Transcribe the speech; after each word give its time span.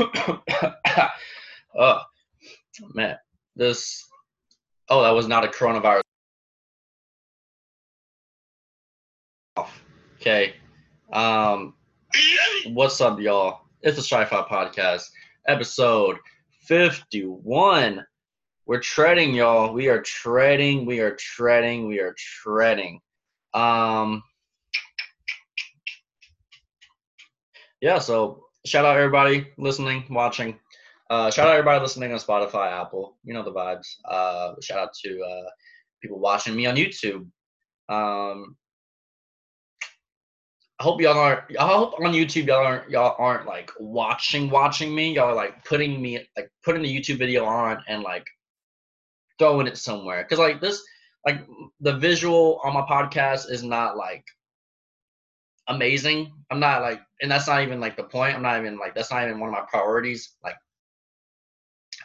oh 1.78 2.00
man, 2.94 3.16
this. 3.54 4.06
Oh, 4.88 5.02
that 5.02 5.10
was 5.10 5.28
not 5.28 5.44
a 5.44 5.48
coronavirus. 5.48 6.00
Okay. 10.16 10.54
Um, 11.12 11.74
what's 12.68 13.00
up, 13.00 13.20
y'all? 13.20 13.60
It's 13.82 13.96
the 13.96 14.02
Sci 14.02 14.24
Fi 14.24 14.42
Podcast, 14.42 15.04
episode 15.46 16.16
fifty-one. 16.62 18.04
We're 18.66 18.80
treading, 18.80 19.34
y'all. 19.34 19.74
We 19.74 19.88
are 19.88 20.00
treading. 20.00 20.86
We 20.86 21.00
are 21.00 21.16
treading. 21.16 21.88
We 21.88 22.00
are 22.00 22.14
treading. 22.16 23.00
Um. 23.52 24.22
Yeah. 27.82 27.98
So 27.98 28.44
shout 28.66 28.84
out 28.84 28.96
everybody 28.96 29.48
listening, 29.58 30.04
watching. 30.10 30.58
Uh, 31.08 31.30
shout 31.30 31.48
out 31.48 31.54
everybody 31.54 31.80
listening 31.80 32.12
on 32.12 32.18
Spotify, 32.18 32.70
Apple. 32.70 33.16
You 33.24 33.34
know 33.34 33.42
the 33.42 33.52
vibes. 33.52 33.86
Uh, 34.04 34.54
shout 34.60 34.78
out 34.78 34.94
to 35.04 35.22
uh, 35.22 35.50
people 36.02 36.18
watching 36.18 36.54
me 36.54 36.66
on 36.66 36.76
YouTube. 36.76 37.26
Um, 37.88 38.56
I 40.78 40.82
hope 40.82 41.00
y'all 41.00 41.18
aren't. 41.18 41.42
I 41.58 41.66
hope 41.66 41.94
on 42.00 42.12
YouTube 42.12 42.46
y'all 42.46 42.64
aren't 42.64 42.90
y'all 42.90 43.16
aren't 43.18 43.46
like 43.46 43.70
watching 43.78 44.48
watching 44.50 44.94
me. 44.94 45.14
Y'all 45.14 45.30
are 45.30 45.34
like 45.34 45.64
putting 45.64 46.00
me 46.00 46.26
like 46.36 46.50
putting 46.64 46.82
the 46.82 46.94
YouTube 46.94 47.18
video 47.18 47.44
on 47.44 47.82
and 47.88 48.02
like 48.02 48.26
throwing 49.38 49.66
it 49.66 49.76
somewhere. 49.76 50.24
Cause 50.24 50.38
like 50.38 50.60
this, 50.60 50.82
like 51.26 51.46
the 51.80 51.96
visual 51.98 52.60
on 52.64 52.74
my 52.74 52.82
podcast 52.82 53.50
is 53.50 53.62
not 53.62 53.96
like 53.96 54.24
amazing. 55.70 56.32
I'm 56.50 56.60
not 56.60 56.82
like, 56.82 57.00
and 57.22 57.30
that's 57.30 57.46
not 57.46 57.62
even 57.62 57.80
like 57.80 57.96
the 57.96 58.04
point. 58.04 58.34
I'm 58.36 58.42
not 58.42 58.58
even 58.58 58.78
like 58.78 58.94
that's 58.94 59.10
not 59.10 59.24
even 59.24 59.40
one 59.40 59.48
of 59.48 59.54
my 59.54 59.64
priorities. 59.70 60.34
Like, 60.44 60.56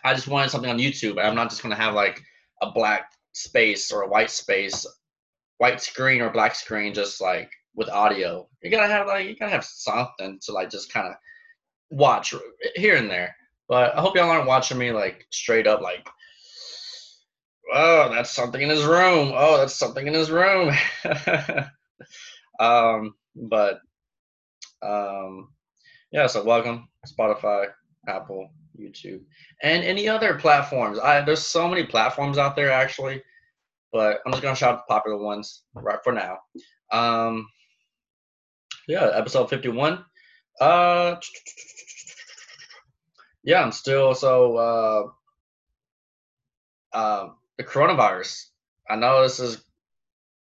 I 0.04 0.14
just 0.14 0.28
wanted 0.28 0.52
something 0.52 0.70
on 0.70 0.78
YouTube. 0.78 1.22
I'm 1.22 1.36
not 1.36 1.50
just 1.50 1.64
gonna 1.64 1.76
have 1.76 1.94
like 1.94 2.22
a 2.62 2.72
black 2.72 3.12
space 3.34 3.92
or 3.92 4.04
a 4.04 4.08
white 4.08 4.30
space, 4.30 4.86
white 5.58 5.82
screen 5.82 6.22
or 6.22 6.30
black 6.30 6.56
screen, 6.56 6.94
just 6.94 7.20
like 7.20 7.52
with 7.76 7.90
audio. 7.90 8.48
You 8.62 8.72
gotta 8.72 8.88
have 8.88 9.08
like 9.08 9.28
you 9.28 9.36
gotta 9.36 9.52
have 9.52 9.66
something 9.66 10.40
to 10.44 10.52
like 10.54 10.70
just 10.70 10.94
kind 10.94 11.08
of 11.08 11.16
watch 11.90 12.34
here 12.76 12.96
and 12.96 13.10
there. 13.10 13.36
But 13.68 13.96
I 13.98 14.02
hope 14.02 14.16
y'all 14.16 14.30
aren't 14.30 14.48
watching 14.48 14.78
me 14.78 14.92
like 14.92 15.26
straight 15.32 15.66
up 15.66 15.82
like, 15.82 16.08
oh, 17.74 18.10
that's 18.14 18.32
something 18.32 18.62
in 18.62 18.70
his 18.70 18.84
room. 18.84 19.34
Oh, 19.36 19.58
that's 19.58 19.76
something 19.76 20.06
in 20.06 20.14
his 20.14 20.30
room. 20.30 20.72
um, 22.60 23.16
but 23.36 23.80
um, 24.82 25.50
yeah, 26.12 26.28
so 26.28 26.44
welcome 26.44 26.88
Spotify, 27.08 27.68
Apple, 28.08 28.50
YouTube, 28.80 29.22
and 29.62 29.84
any 29.84 30.08
other 30.08 30.36
platforms. 30.36 31.00
I 31.00 31.22
there's 31.22 31.44
so 31.44 31.68
many 31.68 31.84
platforms 31.86 32.38
out 32.38 32.56
there 32.56 32.72
actually, 32.72 33.22
but 33.92 34.20
I'm 34.26 34.32
just 34.32 34.44
gonna 34.44 34.56
shout 34.56 34.76
out 34.76 34.88
the 34.88 34.94
popular 34.94 35.18
ones 35.18 35.64
right 35.74 36.00
for 36.04 36.14
now. 36.14 36.38
Um, 36.92 37.48
yeah, 38.88 39.10
episode 39.14 39.50
51. 39.50 40.06
Uh, 40.62 41.16
yeah, 43.44 43.62
I'm 43.62 43.72
still 43.72 44.14
so 44.14 44.58
uh, 44.58 45.04
uh, 46.98 47.30
the 47.58 47.64
coronavirus. 47.64 48.46
I 48.90 48.96
know 48.96 49.24
this 49.24 49.40
is 49.40 49.65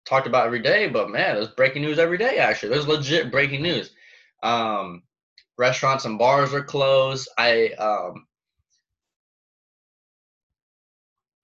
talked 0.08 0.26
about 0.26 0.46
every 0.46 0.60
day, 0.60 0.88
but 0.88 1.10
man, 1.10 1.34
there's 1.34 1.48
breaking 1.48 1.82
news 1.82 1.98
every 1.98 2.18
day. 2.18 2.38
Actually, 2.38 2.70
there's 2.70 2.88
legit 2.88 3.30
breaking 3.30 3.62
news. 3.62 3.90
Um, 4.42 5.02
restaurants 5.58 6.04
and 6.04 6.18
bars 6.18 6.54
are 6.54 6.62
closed. 6.62 7.28
I 7.36 7.68
um, 7.72 8.26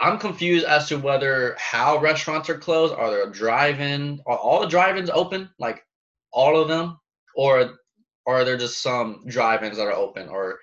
I'm 0.00 0.18
confused 0.18 0.66
as 0.66 0.88
to 0.88 0.98
whether 0.98 1.56
how 1.58 1.98
restaurants 1.98 2.48
are 2.48 2.58
closed. 2.58 2.94
Are 2.94 3.10
there 3.10 3.30
drive-in? 3.30 4.20
Are 4.26 4.36
all 4.36 4.60
the 4.60 4.66
drive-ins 4.66 5.10
open? 5.10 5.50
Like 5.58 5.84
all 6.32 6.60
of 6.60 6.68
them, 6.68 6.98
or, 7.36 7.78
are 8.26 8.44
there 8.44 8.56
just 8.56 8.82
some 8.82 9.24
drive-ins 9.26 9.76
that 9.76 9.86
are 9.86 9.92
open? 9.92 10.28
Or 10.28 10.58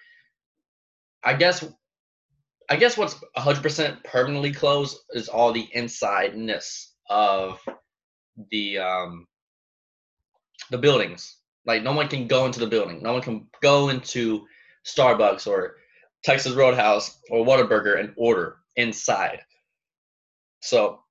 I 1.24 1.34
guess 1.36 1.64
I 2.70 2.76
guess 2.78 2.98
what's 2.98 3.16
100% 3.38 4.04
permanently 4.04 4.54
closed 4.54 4.98
is 5.12 5.28
all 5.28 5.52
the 5.52 5.68
insideness 5.74 6.94
of 7.10 7.60
the 8.50 8.78
um 8.78 9.28
the 10.70 10.78
buildings. 10.78 11.38
Like 11.66 11.84
no 11.84 11.94
one 11.94 12.08
can 12.08 12.28
go 12.28 12.46
into 12.46 12.60
the 12.60 12.68
building. 12.68 13.04
No 13.04 13.14
one 13.14 13.22
can 13.22 13.48
go 13.62 13.90
into 13.90 14.46
Starbucks 14.86 15.48
or 15.48 15.76
Texas 16.24 16.54
Roadhouse 16.54 17.20
or 17.30 17.46
Whataburger 17.46 18.00
and 18.00 18.14
order 18.16 18.58
inside. 18.76 19.42
So 20.62 21.02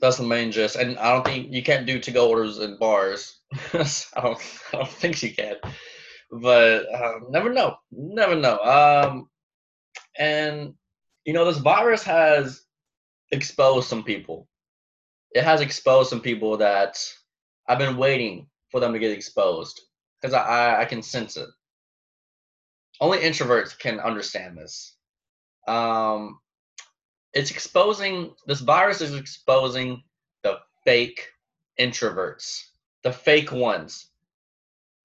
that's 0.00 0.16
the 0.16 0.22
main 0.22 0.52
gist. 0.52 0.76
And 0.76 0.98
I 0.98 1.12
don't 1.12 1.24
think 1.24 1.52
you 1.52 1.62
can't 1.62 1.86
do 1.86 1.98
to-go 1.98 2.28
orders 2.28 2.58
in 2.58 2.78
bars. 2.78 3.40
I 3.72 4.20
don't. 4.20 4.38
I 4.72 4.76
don't 4.76 4.88
think 4.88 5.22
you 5.22 5.34
can. 5.34 5.56
But 6.30 6.86
um, 6.94 7.26
never 7.30 7.52
know. 7.52 7.76
Never 7.92 8.34
know. 8.34 8.58
Um, 8.58 9.28
and 10.18 10.74
you 11.24 11.32
know, 11.32 11.44
this 11.44 11.58
virus 11.58 12.02
has 12.04 12.62
exposed 13.32 13.88
some 13.88 14.02
people 14.02 14.48
it 15.34 15.44
has 15.44 15.60
exposed 15.60 16.08
some 16.08 16.20
people 16.20 16.56
that 16.58 16.96
I've 17.68 17.78
been 17.78 17.96
waiting 17.96 18.46
for 18.70 18.80
them 18.80 18.92
to 18.92 18.98
get 18.98 19.10
exposed 19.10 19.80
because 20.20 20.32
I, 20.32 20.40
I, 20.42 20.80
I 20.82 20.84
can 20.84 21.02
sense 21.02 21.36
it. 21.36 21.48
Only 23.00 23.18
introverts 23.18 23.78
can 23.78 23.98
understand 23.98 24.56
this. 24.56 24.96
Um, 25.66 26.38
it's 27.32 27.50
exposing 27.50 28.34
this 28.46 28.60
virus 28.60 29.00
is 29.00 29.14
exposing 29.14 30.04
the 30.44 30.58
fake 30.84 31.28
introverts, 31.80 32.60
the 33.02 33.12
fake 33.12 33.50
ones. 33.50 34.10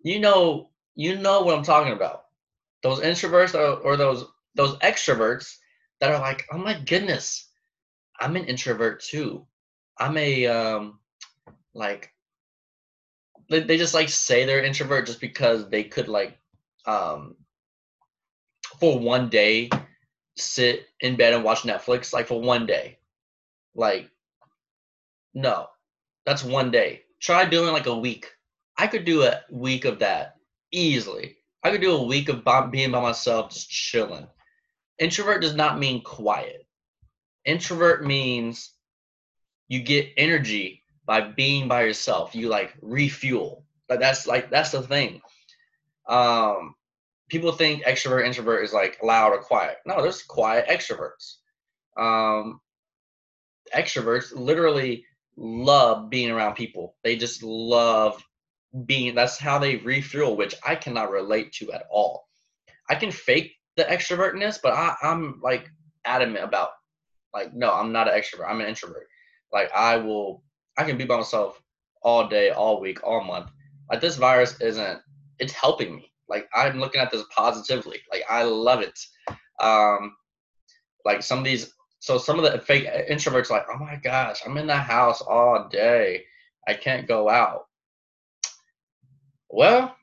You 0.01 0.19
know, 0.19 0.69
you 0.95 1.17
know 1.17 1.41
what 1.41 1.57
I'm 1.57 1.63
talking 1.63 1.93
about. 1.93 2.25
Those 2.83 2.99
introverts 2.99 3.55
or, 3.55 3.79
or 3.81 3.97
those 3.97 4.25
those 4.55 4.77
extroverts 4.77 5.57
that 5.99 6.11
are 6.11 6.19
like, 6.19 6.45
oh 6.51 6.57
my 6.57 6.79
goodness, 6.85 7.49
I'm 8.19 8.35
an 8.35 8.45
introvert 8.45 9.01
too. 9.01 9.45
I'm 9.99 10.17
a 10.17 10.47
um 10.47 10.99
like 11.73 12.11
they, 13.49 13.61
they 13.61 13.77
just 13.77 13.93
like 13.93 14.09
say 14.09 14.45
they're 14.45 14.63
introvert 14.63 15.05
just 15.05 15.21
because 15.21 15.69
they 15.69 15.83
could 15.83 16.07
like 16.07 16.37
um 16.85 17.35
for 18.79 18.99
one 18.99 19.29
day 19.29 19.69
sit 20.37 20.87
in 21.01 21.17
bed 21.17 21.33
and 21.33 21.43
watch 21.43 21.63
Netflix 21.63 22.13
like 22.13 22.27
for 22.27 22.41
one 22.41 22.65
day. 22.65 22.99
Like 23.75 24.09
no. 25.33 25.67
That's 26.25 26.43
one 26.43 26.71
day. 26.71 27.03
Try 27.19 27.45
doing 27.45 27.73
like 27.73 27.87
a 27.87 27.97
week. 27.97 28.27
I 28.77 28.87
could 28.87 29.05
do 29.05 29.23
a 29.23 29.41
week 29.49 29.85
of 29.85 29.99
that 29.99 30.35
easily. 30.71 31.37
I 31.63 31.71
could 31.71 31.81
do 31.81 31.95
a 31.95 32.03
week 32.03 32.29
of 32.29 32.43
being 32.71 32.91
by 32.91 33.01
myself 33.01 33.51
just 33.51 33.69
chilling. 33.69 34.27
Introvert 34.99 35.41
does 35.41 35.55
not 35.55 35.79
mean 35.79 36.03
quiet. 36.03 36.65
Introvert 37.45 38.05
means 38.05 38.73
you 39.69 39.81
get 39.81 40.09
energy 40.17 40.83
by 41.05 41.21
being 41.21 41.67
by 41.67 41.83
yourself. 41.83 42.35
You 42.35 42.49
like 42.49 42.73
refuel. 42.81 43.63
Like 43.87 43.99
that's 43.99 44.27
like 44.27 44.49
that's 44.49 44.71
the 44.71 44.81
thing. 44.81 45.21
Um, 46.07 46.75
people 47.29 47.51
think 47.51 47.83
extrovert 47.83 48.25
introvert 48.25 48.65
is 48.65 48.73
like 48.73 49.01
loud 49.01 49.31
or 49.31 49.39
quiet. 49.39 49.77
No, 49.85 50.01
there's 50.01 50.23
quiet 50.23 50.67
extroverts. 50.67 51.35
Um, 51.97 52.59
extroverts 53.75 54.35
literally 54.35 55.05
love 55.37 56.09
being 56.09 56.31
around 56.31 56.55
people. 56.55 56.95
They 57.03 57.15
just 57.15 57.43
love 57.43 58.21
being. 58.85 59.15
That's 59.15 59.37
how 59.37 59.59
they 59.59 59.77
refuel, 59.77 60.35
which 60.35 60.55
I 60.65 60.75
cannot 60.75 61.11
relate 61.11 61.53
to 61.53 61.71
at 61.71 61.85
all. 61.89 62.27
I 62.89 62.95
can 62.95 63.11
fake 63.11 63.55
the 63.77 63.83
extrovertness, 63.83 64.59
but 64.61 64.73
I, 64.73 64.95
I'm 65.03 65.39
like 65.43 65.69
adamant 66.05 66.43
about 66.43 66.69
like 67.33 67.53
no, 67.53 67.71
I'm 67.71 67.91
not 67.91 68.07
an 68.07 68.19
extrovert. 68.19 68.49
I'm 68.49 68.61
an 68.61 68.67
introvert. 68.67 69.07
Like 69.51 69.71
I 69.73 69.97
will, 69.97 70.43
I 70.77 70.83
can 70.83 70.97
be 70.97 71.05
by 71.05 71.17
myself 71.17 71.61
all 72.01 72.27
day, 72.27 72.51
all 72.51 72.79
week, 72.79 73.03
all 73.03 73.23
month. 73.23 73.49
Like 73.89 74.01
this 74.01 74.17
virus 74.17 74.59
isn't. 74.61 74.99
It's 75.39 75.53
helping 75.53 75.95
me. 75.95 76.11
Like 76.27 76.47
I'm 76.53 76.79
looking 76.79 77.01
at 77.01 77.11
this 77.11 77.23
positively. 77.35 77.99
Like 78.11 78.23
I 78.29 78.43
love 78.43 78.81
it. 78.81 78.99
Um, 79.61 80.15
like 81.05 81.23
some 81.23 81.39
of 81.39 81.45
these. 81.45 81.73
So 82.01 82.17
some 82.17 82.39
of 82.39 82.49
the 82.49 82.59
fake 82.59 82.87
introverts, 83.09 83.49
like, 83.49 83.65
oh 83.69 83.77
my 83.77 83.97
gosh, 83.97 84.41
I'm 84.45 84.55
in 84.57 84.67
the 84.67 84.75
house 84.75 85.21
all 85.21 85.67
day. 85.69 86.23
I 86.65 86.73
can't 86.73 87.07
go 87.07 87.29
out. 87.29 87.65
Well, 89.49 89.95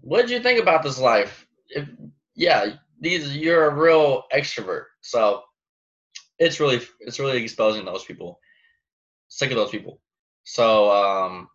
what 0.00 0.20
did 0.22 0.30
you 0.30 0.40
think 0.40 0.60
about 0.60 0.82
this 0.82 1.00
life? 1.00 1.46
If 1.68 1.88
yeah, 2.34 2.74
these 3.00 3.36
you're 3.36 3.66
a 3.66 3.74
real 3.74 4.24
extrovert. 4.32 4.84
So 5.00 5.42
it's 6.38 6.60
really 6.60 6.80
it's 7.00 7.18
really 7.18 7.42
exposing 7.42 7.84
those 7.84 8.04
people 8.04 8.38
sick 9.30 9.50
of 9.50 9.56
those 9.56 9.70
people. 9.70 9.98
So 10.44 10.90
um, 10.92 11.48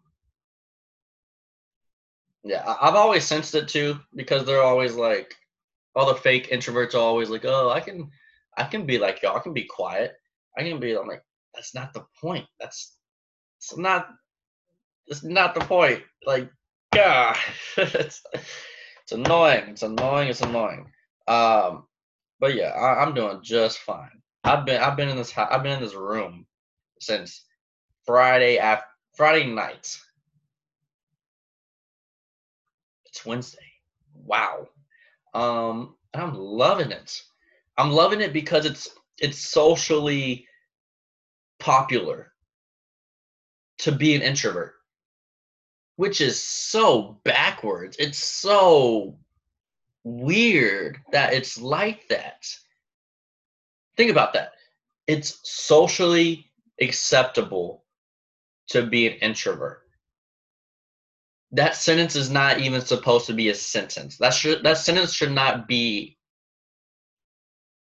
yeah, 2.44 2.64
I've 2.82 2.96
always 2.96 3.26
sensed 3.26 3.54
it 3.54 3.68
too 3.68 4.00
because 4.16 4.46
they're 4.46 4.64
always 4.64 4.96
like 4.96 5.36
all 5.96 6.08
the 6.08 6.16
fake 6.16 6.50
introverts 6.52 6.94
are 6.94 7.00
always 7.00 7.30
like, 7.30 7.46
oh, 7.46 7.70
I 7.70 7.80
can, 7.80 8.10
I 8.58 8.64
can 8.64 8.86
be 8.86 8.98
like 8.98 9.22
y'all. 9.22 9.38
I 9.38 9.40
can 9.40 9.54
be 9.54 9.64
quiet. 9.64 10.14
I 10.58 10.64
can 10.64 10.80
be. 10.80 10.96
I'm 10.96 11.08
like, 11.08 11.24
that's 11.54 11.74
not 11.74 11.94
the 11.94 12.06
point. 12.20 12.46
That's, 12.60 12.98
it's 13.58 13.78
not, 13.78 14.10
it's 15.08 15.24
not 15.24 15.56
the 15.56 15.62
point. 15.62 16.04
Like, 16.26 16.50
God, 16.94 17.38
it's, 17.78 18.22
it's 18.34 19.12
annoying. 19.12 19.70
It's 19.70 19.84
annoying. 19.84 20.28
It's 20.28 20.42
annoying. 20.42 20.92
Um, 21.28 21.86
but 22.40 22.56
yeah, 22.56 22.70
I, 22.70 23.02
I'm 23.02 23.14
doing 23.14 23.40
just 23.42 23.80
fine. 23.80 24.22
I've 24.44 24.66
been, 24.66 24.82
I've 24.82 24.98
been 24.98 25.10
in 25.10 25.18
this, 25.18 25.36
I've 25.38 25.64
been 25.64 25.78
in 25.78 25.82
this 25.82 25.96
room 25.96 26.46
since 27.00 27.45
Friday 28.06 28.58
after 28.58 28.86
Friday 29.16 29.48
night. 29.48 29.98
It's 33.06 33.26
Wednesday. 33.26 33.60
Wow. 34.14 34.68
Um, 35.34 35.96
I'm 36.14 36.36
loving 36.36 36.92
it. 36.92 37.22
I'm 37.78 37.92
loving 37.92 38.22
it 38.22 38.34
because 38.34 38.66
it's 38.66 38.90
it's 39.20 39.40
socially 39.40 40.48
popular 41.60 42.34
to 43.80 43.92
be 43.92 44.16
an 44.16 44.22
introvert, 44.22 44.74
which 45.96 46.22
is 46.22 46.42
so 46.42 47.20
backwards. 47.24 47.98
It's 48.00 48.18
so 48.18 49.18
weird 50.04 51.00
that 51.12 51.34
it's 51.34 51.60
like 51.60 52.08
that. 52.10 52.48
Think 53.96 54.12
about 54.12 54.34
that. 54.34 54.52
It's 55.08 55.40
socially 55.44 56.52
acceptable 56.82 57.85
to 58.70 58.86
be 58.86 59.08
an 59.08 59.14
introvert. 59.14 59.82
That 61.52 61.76
sentence 61.76 62.16
is 62.16 62.30
not 62.30 62.60
even 62.60 62.82
supposed 62.82 63.28
to 63.28 63.34
be 63.34 63.50
a 63.50 63.56
sentence. 63.56 64.18
That 64.18 64.34
should 64.34 64.64
that 64.64 64.78
sentence 64.78 65.14
should 65.14 65.32
not 65.32 65.68
be 65.68 66.18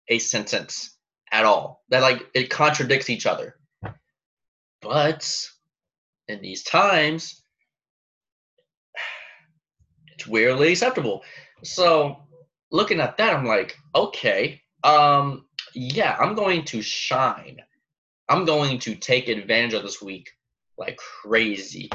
a 0.08 0.20
sentence 0.20 0.98
at 1.32 1.46
all. 1.46 1.84
That 1.90 2.02
like 2.02 2.28
it 2.34 2.50
contradicts 2.50 3.10
each 3.10 3.26
other. 3.26 3.56
But 4.82 5.50
in 6.28 6.42
these 6.42 6.64
times, 6.64 7.44
it's 10.14 10.28
weirdly 10.28 10.72
acceptable. 10.72 11.24
So 11.64 12.18
looking 12.72 13.00
at 13.00 13.18
that, 13.18 13.34
I'm 13.34 13.46
like, 13.46 13.76
okay, 13.96 14.62
um, 14.84 15.46
yeah, 15.74 16.16
I'm 16.20 16.36
going 16.36 16.64
to 16.66 16.82
shine. 16.82 17.58
I'm 18.30 18.46
going 18.46 18.80
to 18.80 18.96
take 18.96 19.30
advantage 19.30 19.74
of 19.74 19.84
this 19.84 20.02
week 20.02 20.30
like 20.78 20.98
crazy. 20.98 21.90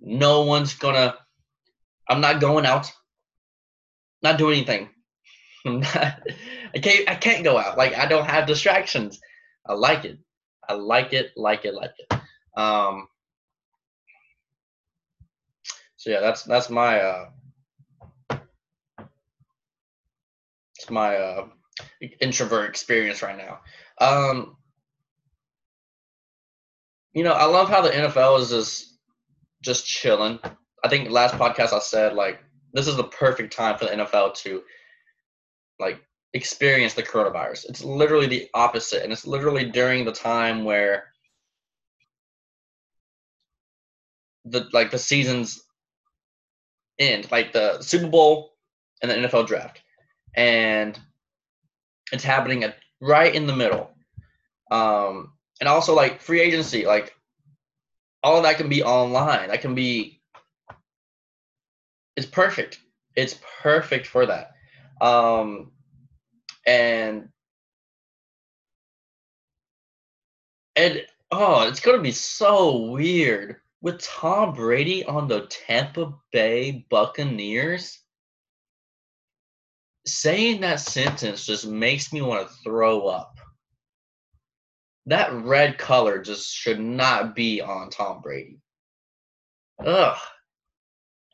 No 0.00 0.42
one's 0.42 0.74
gonna. 0.74 1.16
I'm 2.08 2.20
not 2.20 2.40
going 2.40 2.66
out. 2.66 2.90
Not 4.22 4.38
doing 4.38 4.58
anything. 4.58 4.88
I 5.66 6.78
can't. 6.80 7.08
I 7.08 7.14
can't 7.14 7.44
go 7.44 7.58
out. 7.58 7.76
Like 7.76 7.96
I 7.96 8.06
don't 8.06 8.26
have 8.26 8.46
distractions. 8.46 9.20
I 9.66 9.74
like 9.74 10.04
it. 10.04 10.18
I 10.68 10.74
like 10.74 11.12
it. 11.12 11.32
Like 11.36 11.64
it. 11.64 11.74
Like 11.74 11.92
it. 11.98 12.20
Um. 12.56 13.08
So 15.96 16.10
yeah, 16.10 16.20
that's 16.20 16.44
that's 16.44 16.70
my 16.70 17.00
uh. 17.00 17.28
It's 20.78 20.90
my 20.90 21.16
uh 21.16 21.48
introvert 22.20 22.70
experience 22.70 23.22
right 23.22 23.36
now. 23.36 23.60
Um 24.00 24.56
you 27.18 27.24
know, 27.24 27.32
I 27.32 27.46
love 27.46 27.68
how 27.68 27.80
the 27.80 27.90
NFL 27.90 28.38
is 28.38 28.50
just 28.50 28.94
just 29.60 29.84
chilling. 29.84 30.38
I 30.84 30.88
think 30.88 31.10
last 31.10 31.34
podcast 31.34 31.72
I 31.72 31.80
said 31.80 32.14
like 32.14 32.38
this 32.72 32.86
is 32.86 32.94
the 32.94 33.02
perfect 33.02 33.52
time 33.52 33.76
for 33.76 33.86
the 33.86 33.90
NFL 33.90 34.36
to 34.36 34.62
like 35.80 36.00
experience 36.32 36.94
the 36.94 37.02
coronavirus. 37.02 37.68
It's 37.70 37.82
literally 37.82 38.28
the 38.28 38.48
opposite, 38.54 39.02
and 39.02 39.12
it's 39.12 39.26
literally 39.26 39.64
during 39.64 40.04
the 40.04 40.12
time 40.12 40.62
where 40.62 41.12
the 44.44 44.68
like 44.72 44.92
the 44.92 44.98
seasons 44.98 45.64
end, 47.00 47.28
like 47.32 47.52
the 47.52 47.82
Super 47.82 48.06
Bowl 48.06 48.52
and 49.02 49.10
the 49.10 49.16
NFL 49.16 49.48
draft, 49.48 49.82
and 50.36 50.96
it's 52.12 52.22
happening 52.22 52.62
at 52.62 52.76
right 53.00 53.34
in 53.34 53.48
the 53.48 53.56
middle. 53.56 53.90
Um, 54.70 55.32
and 55.60 55.68
also 55.68 55.94
like 55.94 56.20
free 56.20 56.40
agency, 56.40 56.86
like 56.86 57.14
all 58.22 58.42
that 58.42 58.56
can 58.56 58.68
be 58.68 58.82
online. 58.82 59.48
That 59.48 59.60
can 59.60 59.74
be 59.74 60.20
it's 62.16 62.26
perfect. 62.26 62.80
It's 63.14 63.38
perfect 63.62 64.06
for 64.06 64.26
that. 64.26 64.52
Um 65.00 65.72
and 66.66 67.28
and 70.76 71.02
oh, 71.30 71.68
it's 71.68 71.80
gonna 71.80 72.02
be 72.02 72.12
so 72.12 72.88
weird 72.88 73.56
with 73.80 74.02
Tom 74.02 74.54
Brady 74.54 75.04
on 75.04 75.28
the 75.28 75.46
Tampa 75.46 76.12
Bay 76.32 76.86
Buccaneers. 76.90 78.00
Saying 80.06 80.62
that 80.62 80.80
sentence 80.80 81.44
just 81.44 81.66
makes 81.66 82.12
me 82.12 82.22
want 82.22 82.48
to 82.48 82.54
throw 82.64 83.06
up 83.06 83.37
that 85.08 85.32
red 85.32 85.78
color 85.78 86.20
just 86.20 86.54
should 86.54 86.78
not 86.78 87.34
be 87.34 87.60
on 87.62 87.90
Tom 87.90 88.20
Brady. 88.20 88.58
Ugh. 89.84 90.18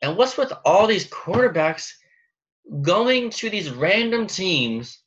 And 0.01 0.15
what's 0.15 0.37
with 0.37 0.53
all 0.63 0.87
these 0.87 1.07
quarterbacks 1.09 1.91
going 2.81 3.29
to 3.31 3.49
these 3.49 3.71
random 3.71 4.27
teams 4.27 4.99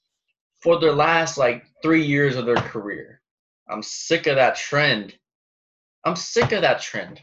for 0.63 0.79
their 0.79 0.93
last 0.93 1.39
like 1.39 1.65
three 1.83 2.05
years 2.05 2.37
of 2.37 2.45
their 2.45 2.57
career? 2.57 3.23
I'm 3.69 3.83
sick 3.83 4.27
of 4.27 4.37
that 4.37 4.57
trend. 4.57 5.15
I'm 6.05 6.17
sick 6.17 6.53
of 6.53 6.63
that 6.63 6.81
trend. 6.81 7.21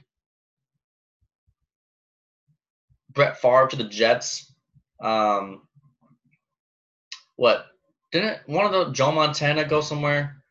Brett 3.11 3.39
Favre 3.39 3.67
to 3.67 3.75
the 3.75 3.83
Jets. 3.83 4.51
Um, 4.99 5.61
what? 7.35 7.67
Didn't 8.11 8.39
one 8.47 8.65
of 8.65 8.71
the 8.71 8.91
Joe 8.93 9.11
Montana 9.11 9.65
go 9.65 9.81
somewhere? 9.81 10.41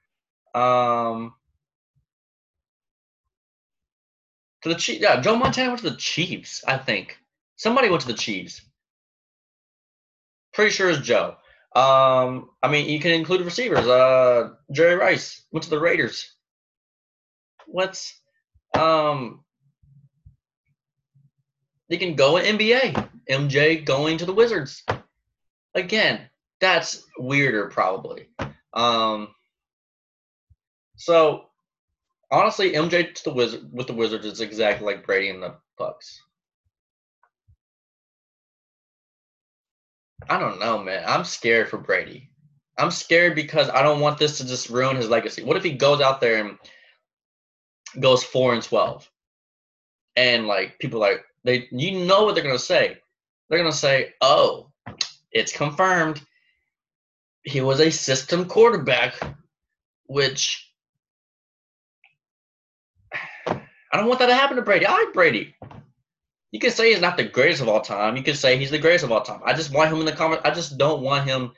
Um, 0.54 1.34
to 4.62 4.70
the 4.70 4.74
Chiefs. 4.74 5.00
Yeah, 5.00 5.20
Joe 5.20 5.36
Montana 5.36 5.70
went 5.70 5.82
to 5.82 5.90
the 5.90 5.96
Chiefs. 5.96 6.64
I 6.66 6.78
think 6.78 7.18
somebody 7.56 7.88
went 7.88 8.02
to 8.02 8.08
the 8.08 8.14
Chiefs. 8.14 8.62
Pretty 10.52 10.70
sure 10.70 10.90
it's 10.90 11.00
Joe. 11.00 11.36
Um, 11.74 12.50
I 12.62 12.68
mean, 12.68 12.88
you 12.88 13.00
can 13.00 13.10
include 13.10 13.42
receivers. 13.42 13.86
Uh, 13.86 14.50
Jerry 14.72 14.94
Rice 14.94 15.44
went 15.50 15.64
to 15.64 15.70
the 15.70 15.80
Raiders. 15.80 16.32
What's 17.66 18.20
um? 18.78 19.44
They 21.88 21.96
can 21.96 22.14
go 22.14 22.36
in 22.36 22.56
NBA. 22.56 23.10
MJ 23.28 23.84
going 23.84 24.18
to 24.18 24.26
the 24.26 24.32
Wizards. 24.32 24.84
Again, 25.74 26.20
that's 26.60 27.04
weirder, 27.18 27.68
probably. 27.68 28.28
Um, 28.72 29.34
so 30.96 31.46
honestly, 32.30 32.72
MJ 32.72 33.14
to 33.14 33.24
the 33.24 33.32
Wizard 33.32 33.68
with 33.72 33.86
the 33.86 33.94
Wizards 33.94 34.26
is 34.26 34.40
exactly 34.40 34.86
like 34.86 35.06
Brady 35.06 35.30
and 35.30 35.42
the 35.42 35.54
Bucs. 35.78 36.18
I 40.28 40.38
don't 40.38 40.60
know, 40.60 40.78
man. 40.82 41.04
I'm 41.06 41.24
scared 41.24 41.68
for 41.68 41.78
Brady. 41.78 42.30
I'm 42.78 42.90
scared 42.90 43.34
because 43.34 43.68
I 43.68 43.82
don't 43.82 44.00
want 44.00 44.18
this 44.18 44.38
to 44.38 44.46
just 44.46 44.70
ruin 44.70 44.96
his 44.96 45.08
legacy. 45.08 45.44
What 45.44 45.56
if 45.56 45.62
he 45.62 45.72
goes 45.72 46.00
out 46.00 46.20
there 46.20 46.44
and 46.44 46.58
goes 48.00 48.24
four 48.24 48.52
and 48.52 48.62
twelve, 48.62 49.08
and 50.16 50.46
like 50.46 50.78
people 50.78 50.98
like 50.98 51.24
they, 51.44 51.68
you 51.70 52.04
know 52.04 52.24
what 52.24 52.34
they're 52.34 52.44
gonna 52.44 52.58
say? 52.58 52.96
They're 53.48 53.58
gonna 53.58 53.72
say, 53.72 54.14
"Oh, 54.20 54.72
it's 55.30 55.56
confirmed. 55.56 56.20
He 57.42 57.60
was 57.60 57.80
a 57.80 57.90
system 57.90 58.46
quarterback," 58.46 59.14
which 60.06 60.73
I 63.94 63.96
don't 63.96 64.08
want 64.08 64.18
that 64.18 64.26
to 64.26 64.34
happen 64.34 64.56
to 64.56 64.62
Brady. 64.62 64.86
I 64.86 64.92
like 64.92 65.12
Brady. 65.12 65.54
You 66.50 66.58
can 66.58 66.72
say 66.72 66.90
he's 66.90 67.00
not 67.00 67.16
the 67.16 67.22
greatest 67.22 67.62
of 67.62 67.68
all 67.68 67.80
time. 67.80 68.16
You 68.16 68.24
can 68.24 68.34
say 68.34 68.58
he's 68.58 68.72
the 68.72 68.78
greatest 68.78 69.04
of 69.04 69.12
all 69.12 69.22
time. 69.22 69.40
I 69.44 69.52
just 69.52 69.72
want 69.72 69.92
him 69.92 70.00
in 70.00 70.04
the 70.04 70.10
comment. 70.10 70.40
I 70.44 70.50
just 70.50 70.76
don't 70.76 71.00
want 71.00 71.28
him 71.28 71.52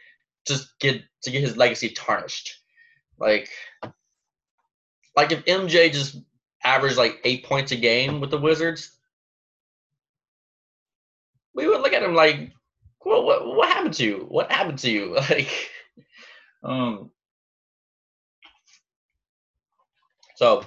just 0.46 0.78
get 0.78 1.02
to 1.22 1.30
get 1.30 1.40
his 1.40 1.56
legacy 1.56 1.88
tarnished. 1.88 2.60
Like, 3.18 3.48
like 5.16 5.32
if 5.32 5.46
MJ 5.46 5.90
just 5.90 6.18
averaged 6.62 6.98
like 6.98 7.20
eight 7.24 7.46
points 7.46 7.72
a 7.72 7.76
game 7.76 8.20
with 8.20 8.30
the 8.30 8.36
Wizards, 8.36 8.94
we 11.54 11.66
would 11.66 11.80
look 11.80 11.94
at 11.94 12.02
him 12.02 12.14
like, 12.14 12.52
"What? 12.98 13.24
What, 13.24 13.46
what 13.46 13.68
happened 13.70 13.94
to 13.94 14.04
you? 14.04 14.26
What 14.28 14.52
happened 14.52 14.78
to 14.80 14.90
you?" 14.90 15.14
Like, 15.30 15.70
um. 16.62 17.10
So 20.34 20.66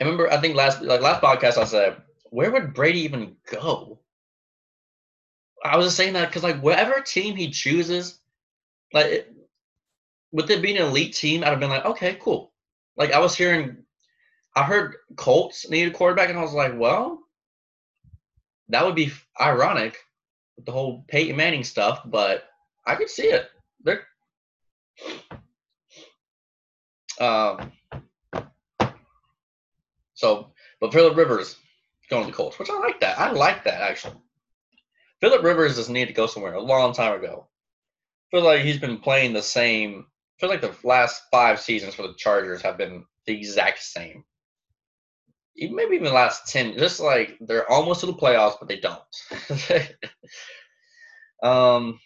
I 0.00 0.04
remember, 0.04 0.30
I 0.30 0.40
think 0.40 0.54
last 0.54 0.82
like 0.82 1.00
last 1.00 1.22
podcast 1.22 1.58
I 1.58 1.64
said, 1.64 1.96
where 2.30 2.50
would 2.52 2.74
Brady 2.74 3.00
even 3.00 3.36
go? 3.50 3.98
I 5.64 5.76
was 5.76 5.86
just 5.86 5.96
saying 5.96 6.12
that 6.12 6.28
because 6.28 6.44
like 6.44 6.60
whatever 6.60 7.00
team 7.00 7.34
he 7.34 7.50
chooses, 7.50 8.20
like 8.92 9.06
it, 9.06 9.34
with 10.30 10.50
it 10.50 10.62
being 10.62 10.76
an 10.76 10.84
elite 10.86 11.14
team, 11.14 11.42
I'd 11.42 11.48
have 11.48 11.60
been 11.60 11.70
like, 11.70 11.84
okay, 11.84 12.16
cool. 12.20 12.52
Like 12.96 13.12
I 13.12 13.18
was 13.18 13.34
hearing, 13.34 13.78
I 14.54 14.62
heard 14.62 14.96
Colts 15.16 15.68
needed 15.68 15.92
a 15.92 15.96
quarterback, 15.96 16.28
and 16.28 16.38
I 16.38 16.42
was 16.42 16.52
like, 16.52 16.78
well, 16.78 17.20
that 18.68 18.84
would 18.84 18.94
be 18.94 19.12
ironic 19.40 19.98
with 20.56 20.66
the 20.66 20.72
whole 20.72 21.04
Peyton 21.08 21.36
Manning 21.36 21.64
stuff, 21.64 22.02
but 22.04 22.44
I 22.86 22.94
could 22.94 23.08
see 23.08 23.28
it. 23.28 23.48
They're 23.82 24.06
um, 27.20 27.72
so, 30.18 30.50
but 30.80 30.92
Philip 30.92 31.16
Rivers 31.16 31.54
going 32.10 32.24
to 32.24 32.30
the 32.32 32.36
Colts, 32.36 32.58
which 32.58 32.70
I 32.70 32.78
like 32.80 32.98
that. 33.00 33.20
I 33.20 33.30
like 33.30 33.62
that 33.62 33.80
actually. 33.80 34.16
Philip 35.20 35.44
Rivers 35.44 35.76
just 35.76 35.90
needed 35.90 36.08
to 36.08 36.12
go 36.12 36.26
somewhere 36.26 36.54
a 36.54 36.60
long 36.60 36.92
time 36.92 37.14
ago. 37.14 37.46
I 38.26 38.36
feel 38.36 38.44
like 38.44 38.62
he's 38.62 38.80
been 38.80 38.98
playing 38.98 39.32
the 39.32 39.42
same. 39.42 40.06
I 40.08 40.40
feel 40.40 40.48
like 40.48 40.60
the 40.60 40.74
last 40.82 41.22
five 41.30 41.60
seasons 41.60 41.94
for 41.94 42.02
the 42.02 42.14
Chargers 42.14 42.62
have 42.62 42.76
been 42.76 43.04
the 43.26 43.38
exact 43.38 43.80
same. 43.80 44.24
Maybe 45.56 45.94
even 45.94 46.06
the 46.06 46.12
last 46.12 46.48
ten. 46.48 46.76
Just 46.76 46.98
like 46.98 47.38
they're 47.40 47.70
almost 47.70 48.00
to 48.00 48.06
the 48.06 48.12
playoffs, 48.12 48.56
but 48.58 48.66
they 48.66 48.80
don't. 48.80 49.94
um, 51.44 52.00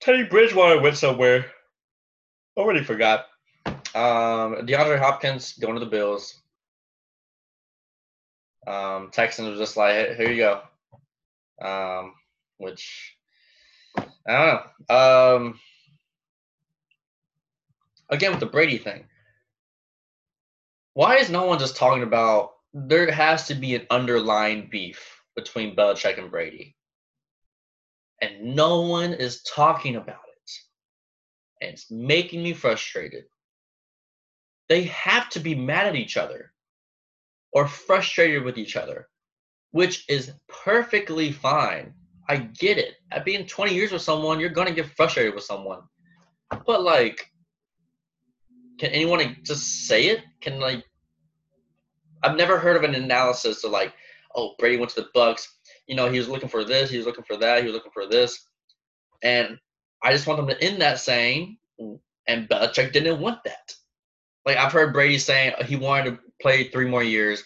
Teddy 0.00 0.22
Bridgewater 0.22 0.80
went 0.80 0.96
somewhere. 0.96 1.46
Already 2.56 2.84
forgot. 2.84 3.26
Um, 3.94 4.66
DeAndre 4.66 4.98
Hopkins 4.98 5.52
going 5.52 5.74
to 5.74 5.80
the 5.80 5.86
Bills. 5.86 6.40
Um, 8.66 9.10
Texans 9.12 9.50
was 9.50 9.58
just 9.58 9.76
like, 9.76 10.16
here 10.16 10.30
you 10.30 10.36
go. 10.38 10.62
Um, 11.64 12.14
which 12.58 13.16
I 13.96 14.04
don't 14.28 14.88
know. 14.88 15.36
Um, 15.36 15.60
again 18.10 18.30
with 18.30 18.40
the 18.40 18.46
Brady 18.46 18.78
thing, 18.78 19.04
why 20.94 21.16
is 21.16 21.30
no 21.30 21.46
one 21.46 21.58
just 21.58 21.76
talking 21.76 22.02
about? 22.02 22.52
There 22.72 23.10
has 23.10 23.46
to 23.48 23.54
be 23.54 23.74
an 23.74 23.86
underlying 23.90 24.68
beef 24.70 25.20
between 25.36 25.76
Belichick 25.76 26.18
and 26.18 26.30
Brady, 26.30 26.74
and 28.20 28.56
no 28.56 28.80
one 28.82 29.12
is 29.12 29.42
talking 29.42 29.96
about 29.96 30.16
it, 30.16 30.50
and 31.60 31.72
it's 31.72 31.90
making 31.90 32.42
me 32.42 32.52
frustrated. 32.52 33.24
They 34.68 34.84
have 34.84 35.28
to 35.30 35.40
be 35.40 35.54
mad 35.54 35.86
at 35.86 35.96
each 35.96 36.16
other 36.16 36.52
or 37.52 37.68
frustrated 37.68 38.42
with 38.42 38.58
each 38.58 38.76
other, 38.76 39.08
which 39.70 40.04
is 40.08 40.32
perfectly 40.48 41.32
fine. 41.32 41.94
I 42.28 42.36
get 42.36 42.78
it. 42.78 42.94
At 43.12 43.24
being 43.24 43.46
20 43.46 43.74
years 43.74 43.92
with 43.92 44.02
someone, 44.02 44.40
you're 44.40 44.48
gonna 44.48 44.72
get 44.72 44.86
frustrated 44.96 45.34
with 45.34 45.44
someone. 45.44 45.82
But 46.66 46.82
like, 46.82 47.30
can 48.78 48.90
anyone 48.90 49.36
just 49.42 49.86
say 49.86 50.06
it? 50.06 50.22
Can 50.40 50.58
like, 50.60 50.84
I've 52.22 52.36
never 52.36 52.58
heard 52.58 52.76
of 52.76 52.82
an 52.82 52.94
analysis 52.94 53.62
of 53.64 53.70
like, 53.70 53.92
oh, 54.34 54.54
Brady 54.58 54.78
went 54.78 54.90
to 54.92 55.02
the 55.02 55.08
Bucs. 55.14 55.46
You 55.86 55.94
know, 55.94 56.10
he 56.10 56.18
was 56.18 56.28
looking 56.28 56.48
for 56.48 56.64
this, 56.64 56.90
he 56.90 56.96
was 56.96 57.06
looking 57.06 57.24
for 57.24 57.36
that, 57.36 57.60
he 57.60 57.66
was 57.66 57.74
looking 57.74 57.92
for 57.92 58.06
this, 58.06 58.48
and 59.22 59.58
I 60.02 60.12
just 60.12 60.26
want 60.26 60.38
them 60.38 60.48
to 60.48 60.62
end 60.62 60.80
that 60.80 60.98
saying, 60.98 61.58
and 62.26 62.48
Belichick 62.48 62.92
didn't 62.92 63.20
want 63.20 63.44
that. 63.44 63.74
Like 64.46 64.56
I've 64.56 64.72
heard 64.72 64.92
Brady 64.92 65.18
saying 65.18 65.54
he 65.66 65.76
wanted 65.76 66.10
to 66.10 66.18
play 66.40 66.68
three 66.68 66.88
more 66.88 67.02
years, 67.02 67.42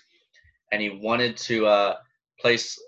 and 0.73 0.83
he 0.83 0.91
wanted 0.91 1.37
to 1.39 1.67
uh, 1.67 1.97
place. 2.41 2.79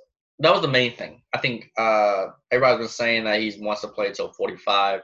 That 0.40 0.52
was 0.52 0.62
the 0.62 0.69
main 0.69 0.97
thing. 0.97 1.23
I 1.33 1.38
think 1.38 1.71
uh, 1.76 2.29
everybody's 2.50 2.79
been 2.79 2.88
saying 2.88 3.25
that 3.25 3.40
he 3.40 3.57
wants 3.61 3.83
to 3.83 3.88
play 3.88 4.07
until 4.09 4.33
45. 4.33 5.02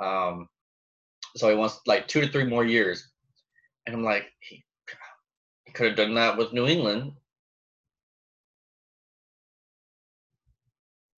Um, 0.00 0.48
so 1.36 1.48
he 1.48 1.56
wants 1.56 1.80
like 1.86 2.06
two 2.06 2.20
to 2.20 2.28
three 2.28 2.44
more 2.44 2.64
years. 2.64 3.08
And 3.86 3.96
I'm 3.96 4.04
like, 4.04 4.24
he, 4.40 4.64
he 5.64 5.72
could 5.72 5.88
have 5.88 5.96
done 5.96 6.14
that 6.14 6.36
with 6.36 6.52
New 6.52 6.66
England. 6.66 7.12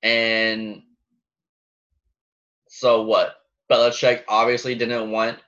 And 0.03 0.83
so 2.69 3.03
what? 3.03 3.35
Belichick 3.71 4.23
obviously 4.29 4.75
didn't 4.75 5.11
want 5.11 5.39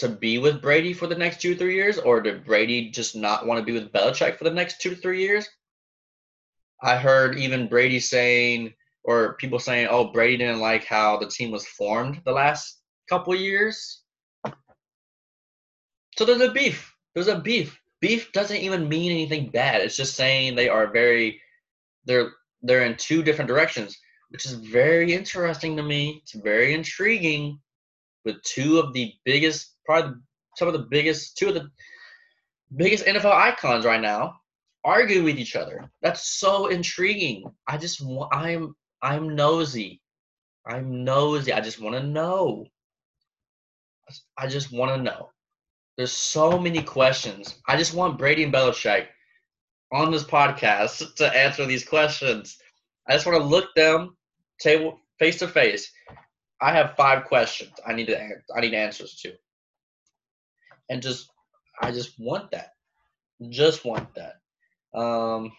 to 0.00 0.08
be 0.08 0.38
with 0.38 0.62
Brady 0.62 0.92
for 0.92 1.06
the 1.06 1.14
next 1.14 1.40
two 1.40 1.52
or 1.52 1.54
three 1.54 1.74
years, 1.74 1.98
or 1.98 2.20
did 2.20 2.44
Brady 2.44 2.90
just 2.90 3.14
not 3.14 3.46
want 3.46 3.58
to 3.58 3.64
be 3.64 3.72
with 3.72 3.92
Belichick 3.92 4.36
for 4.36 4.44
the 4.44 4.50
next 4.50 4.80
two 4.80 4.94
three 4.94 5.20
years? 5.22 5.48
I 6.82 6.96
heard 6.96 7.38
even 7.38 7.68
Brady 7.68 8.00
saying, 8.00 8.74
or 9.04 9.34
people 9.34 9.58
saying, 9.58 9.88
"Oh, 9.90 10.12
Brady 10.12 10.38
didn't 10.38 10.60
like 10.60 10.84
how 10.84 11.18
the 11.18 11.28
team 11.28 11.50
was 11.50 11.66
formed 11.66 12.22
the 12.24 12.32
last 12.32 12.80
couple 13.08 13.34
years." 13.34 14.02
So 16.16 16.24
there's 16.24 16.40
a 16.40 16.52
beef. 16.52 16.94
There's 17.14 17.28
a 17.28 17.38
beef. 17.38 17.78
Beef 18.00 18.32
doesn't 18.32 18.56
even 18.56 18.88
mean 18.88 19.10
anything 19.10 19.50
bad. 19.50 19.82
It's 19.82 19.96
just 19.96 20.16
saying 20.16 20.54
they 20.54 20.68
are 20.68 20.90
very, 20.90 21.40
they're 22.04 22.32
they're 22.62 22.84
in 22.84 22.96
two 22.96 23.22
different 23.22 23.48
directions, 23.48 23.98
which 24.30 24.46
is 24.46 24.54
very 24.54 25.12
interesting 25.12 25.76
to 25.76 25.82
me. 25.82 26.20
It's 26.22 26.32
very 26.32 26.72
intriguing 26.72 27.60
with 28.24 28.42
two 28.42 28.78
of 28.78 28.92
the 28.92 29.12
biggest 29.24 29.76
probably 29.90 30.20
some 30.56 30.68
of 30.68 30.74
the 30.74 30.86
biggest, 30.88 31.36
two 31.36 31.48
of 31.48 31.54
the 31.54 31.68
biggest 32.76 33.04
NFL 33.04 33.32
icons 33.32 33.84
right 33.84 34.00
now 34.00 34.36
arguing 34.84 35.24
with 35.24 35.38
each 35.38 35.56
other. 35.56 35.90
That's 36.00 36.38
so 36.38 36.68
intriguing. 36.68 37.44
I 37.66 37.76
just 37.76 38.02
I'm, 38.32 38.74
I'm 39.02 39.34
nosy. 39.34 40.00
I'm 40.64 41.02
nosy. 41.04 41.52
I 41.52 41.60
just 41.60 41.80
want 41.80 41.96
to 41.96 42.02
know. 42.06 42.66
I 44.38 44.46
just 44.46 44.72
want 44.72 44.94
to 44.94 45.02
know. 45.02 45.30
There's 45.96 46.12
so 46.12 46.58
many 46.58 46.82
questions. 46.82 47.56
I 47.68 47.76
just 47.76 47.92
want 47.92 48.18
Brady 48.18 48.44
and 48.44 48.54
Belichick 48.54 49.06
on 49.92 50.12
this 50.12 50.24
podcast 50.24 51.14
to 51.16 51.36
answer 51.36 51.66
these 51.66 51.84
questions. 51.84 52.58
I 53.08 53.14
just 53.14 53.26
want 53.26 53.38
to 53.38 53.44
look 53.44 53.74
them 53.74 54.16
table 54.60 55.00
face 55.18 55.40
to 55.40 55.48
face. 55.48 55.90
I 56.62 56.72
have 56.72 56.94
five 56.96 57.24
questions. 57.24 57.72
I 57.84 57.92
need 57.92 58.06
to 58.06 58.20
I 58.56 58.60
need 58.60 58.74
answers 58.74 59.16
to 59.22 59.32
and 60.90 61.00
just 61.00 61.30
I 61.80 61.92
just 61.92 62.18
want 62.18 62.50
that. 62.50 62.74
Just 63.48 63.86
want 63.86 64.08
that. 64.16 64.40
Um, 64.98 65.52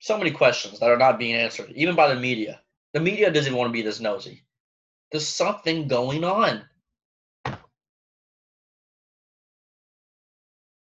so 0.00 0.18
many 0.18 0.32
questions 0.32 0.80
that 0.80 0.90
are 0.90 0.98
not 0.98 1.18
being 1.18 1.34
answered, 1.34 1.72
even 1.74 1.94
by 1.94 2.12
the 2.12 2.20
media. 2.20 2.60
The 2.92 3.00
media 3.00 3.30
doesn't 3.30 3.54
want 3.54 3.68
to 3.68 3.72
be 3.72 3.80
this 3.80 4.00
nosy. 4.00 4.42
There's 5.10 5.26
something 5.26 5.88
going 5.88 6.24
on. 6.24 6.62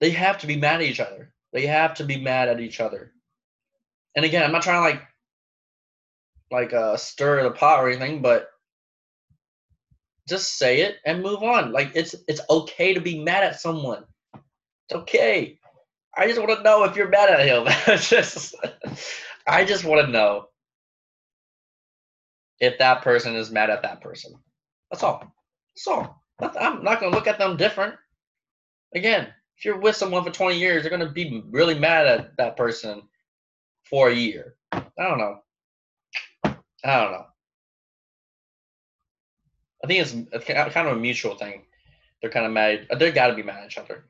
They 0.01 0.09
have 0.09 0.39
to 0.39 0.47
be 0.47 0.57
mad 0.57 0.81
at 0.81 0.87
each 0.87 0.99
other. 0.99 1.33
They 1.53 1.67
have 1.67 1.93
to 1.95 2.03
be 2.03 2.19
mad 2.19 2.49
at 2.49 2.59
each 2.59 2.81
other. 2.81 3.13
And 4.15 4.25
again, 4.25 4.43
I'm 4.43 4.51
not 4.51 4.63
trying 4.63 4.77
to 4.77 4.99
like 4.99 5.07
like 6.51 6.73
uh 6.73 6.97
stir 6.97 7.43
the 7.43 7.51
pot 7.51 7.79
or 7.79 7.89
anything, 7.89 8.21
but 8.21 8.49
just 10.27 10.57
say 10.57 10.81
it 10.81 10.97
and 11.05 11.21
move 11.21 11.43
on. 11.43 11.71
Like 11.71 11.91
it's 11.95 12.15
it's 12.27 12.41
okay 12.49 12.93
to 12.93 13.01
be 13.01 13.23
mad 13.23 13.43
at 13.43 13.59
someone. 13.59 14.03
It's 14.33 14.95
okay. 15.01 15.59
I 16.15 16.27
just 16.27 16.39
want 16.39 16.57
to 16.57 16.63
know 16.63 16.83
if 16.83 16.95
you're 16.95 17.09
mad 17.09 17.29
at 17.29 17.45
him. 17.45 17.65
just 17.99 18.55
I 19.47 19.65
just 19.65 19.83
want 19.83 20.05
to 20.05 20.11
know 20.11 20.47
if 22.59 22.77
that 22.79 23.01
person 23.01 23.35
is 23.35 23.51
mad 23.51 23.69
at 23.69 23.81
that 23.83 24.01
person. 24.01 24.33
That's 24.91 25.03
all. 25.03 25.33
That's 25.75 25.87
all. 25.87 26.23
I'm 26.39 26.83
not 26.83 26.99
gonna 26.99 27.15
look 27.15 27.27
at 27.27 27.37
them 27.37 27.57
different. 27.57 27.95
Again, 28.95 29.27
if 29.57 29.65
you're 29.65 29.79
with 29.79 29.95
someone 29.95 30.23
for 30.23 30.29
20 30.31 30.57
years, 30.57 30.83
you're 30.83 30.91
gonna 30.91 31.11
be 31.11 31.43
really 31.49 31.77
mad 31.77 32.07
at 32.07 32.37
that 32.37 32.57
person 32.57 33.01
for 33.89 34.09
a 34.09 34.13
year. 34.13 34.55
I 34.71 34.83
don't 34.97 35.17
know. 35.17 35.39
I 36.85 37.01
don't 37.01 37.11
know. 37.11 37.25
I 39.83 39.87
think 39.87 40.27
it's 40.31 40.45
kind 40.45 40.87
of 40.87 40.97
a 40.97 40.99
mutual 40.99 41.35
thing. 41.35 41.63
They're 42.21 42.31
kind 42.31 42.45
of 42.45 42.53
mad. 42.53 42.87
They 42.97 43.11
got 43.11 43.27
to 43.27 43.35
be 43.35 43.43
mad 43.43 43.63
at 43.63 43.71
each 43.71 43.77
other. 43.77 44.05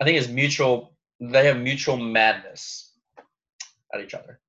I 0.00 0.04
think 0.04 0.18
it's 0.18 0.28
mutual. 0.28 0.92
They 1.20 1.46
have 1.46 1.56
mutual 1.56 1.96
madness 1.96 2.92
at 3.94 4.00
each 4.00 4.14
other. 4.14 4.40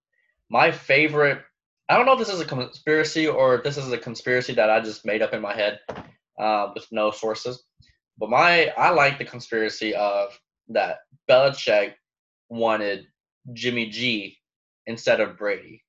My 0.50 0.72
favorite. 0.72 1.42
I 1.90 1.96
don't 1.96 2.06
know 2.06 2.14
if 2.14 2.20
this 2.20 2.34
is 2.34 2.42
a 2.42 2.46
conspiracy 2.46 3.28
or 3.28 3.56
if 3.56 3.64
this 3.64 3.78
is 3.78 3.90
a 3.94 3.98
conspiracy 3.98 4.54
that 4.56 4.70
I 4.70 4.82
just 4.82 5.06
made 5.06 5.22
up 5.22 5.34
in 5.34 5.42
my 5.42 5.56
head 5.56 5.80
uh, 6.38 6.72
with 6.76 6.86
no 6.92 7.12
sources. 7.12 7.64
But 8.18 8.30
my 8.30 8.68
I 8.78 8.90
like 8.90 9.18
the 9.18 9.26
conspiracy 9.26 9.96
of 9.96 10.38
that 10.68 10.98
Belichick 11.30 11.94
wanted 12.50 13.06
Jimmy 13.54 13.88
G 13.88 14.38
instead 14.86 15.22
of 15.22 15.38
Brady. 15.38 15.84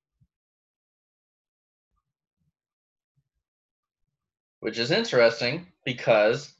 Which 4.59 4.77
is 4.77 4.91
interesting 4.91 5.67
because 5.85 6.53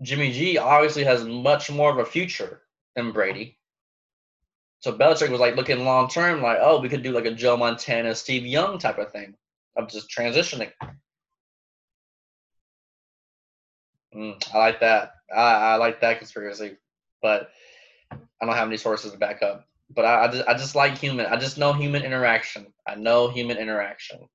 Jimmy 0.00 0.32
G 0.32 0.58
obviously 0.58 1.04
has 1.04 1.24
much 1.24 1.70
more 1.70 1.90
of 1.90 1.98
a 1.98 2.04
future 2.04 2.62
than 2.94 3.12
Brady. 3.12 3.58
So 4.80 4.92
Belichick 4.92 5.30
was 5.30 5.40
like 5.40 5.56
looking 5.56 5.84
long 5.84 6.08
term, 6.08 6.42
like, 6.42 6.58
oh, 6.60 6.80
we 6.80 6.88
could 6.88 7.02
do 7.02 7.12
like 7.12 7.24
a 7.24 7.34
Joe 7.34 7.56
Montana, 7.56 8.14
Steve 8.14 8.44
Young 8.44 8.78
type 8.78 8.98
of 8.98 9.12
thing 9.12 9.34
of 9.76 9.88
just 9.88 10.10
transitioning. 10.10 10.72
Mm, 14.14 14.42
I 14.52 14.58
like 14.58 14.80
that. 14.80 15.12
I, 15.34 15.40
I 15.40 15.74
like 15.76 16.00
that 16.00 16.18
conspiracy, 16.18 16.76
but 17.22 17.50
I 18.10 18.44
don't 18.44 18.54
have 18.54 18.68
any 18.68 18.76
sources 18.76 19.12
to 19.12 19.18
back 19.18 19.42
up. 19.42 19.66
But 19.94 20.04
I, 20.04 20.24
I 20.24 20.28
just 20.28 20.48
I 20.48 20.54
just 20.54 20.74
like 20.74 20.98
human. 20.98 21.26
I 21.26 21.36
just 21.36 21.58
know 21.58 21.72
human 21.72 22.02
interaction. 22.02 22.66
I 22.86 22.94
know 22.96 23.28
human 23.28 23.58
interaction. 23.58 24.28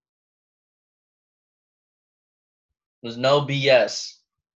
There's 3.01 3.17
no 3.17 3.41
BS 3.41 4.15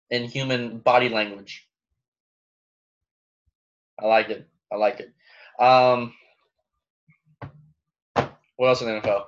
in 0.10 0.24
human 0.25 0.79
body 0.79 1.10
language. 1.10 1.67
I 4.00 4.06
like 4.06 4.29
it. 4.29 4.48
I 4.72 4.75
like 4.75 5.00
it. 5.00 5.13
Um, 5.60 6.13
what 8.58 8.67
else 8.67 8.82
in 8.82 8.88
the 8.88 9.01
NFL? 9.01 9.25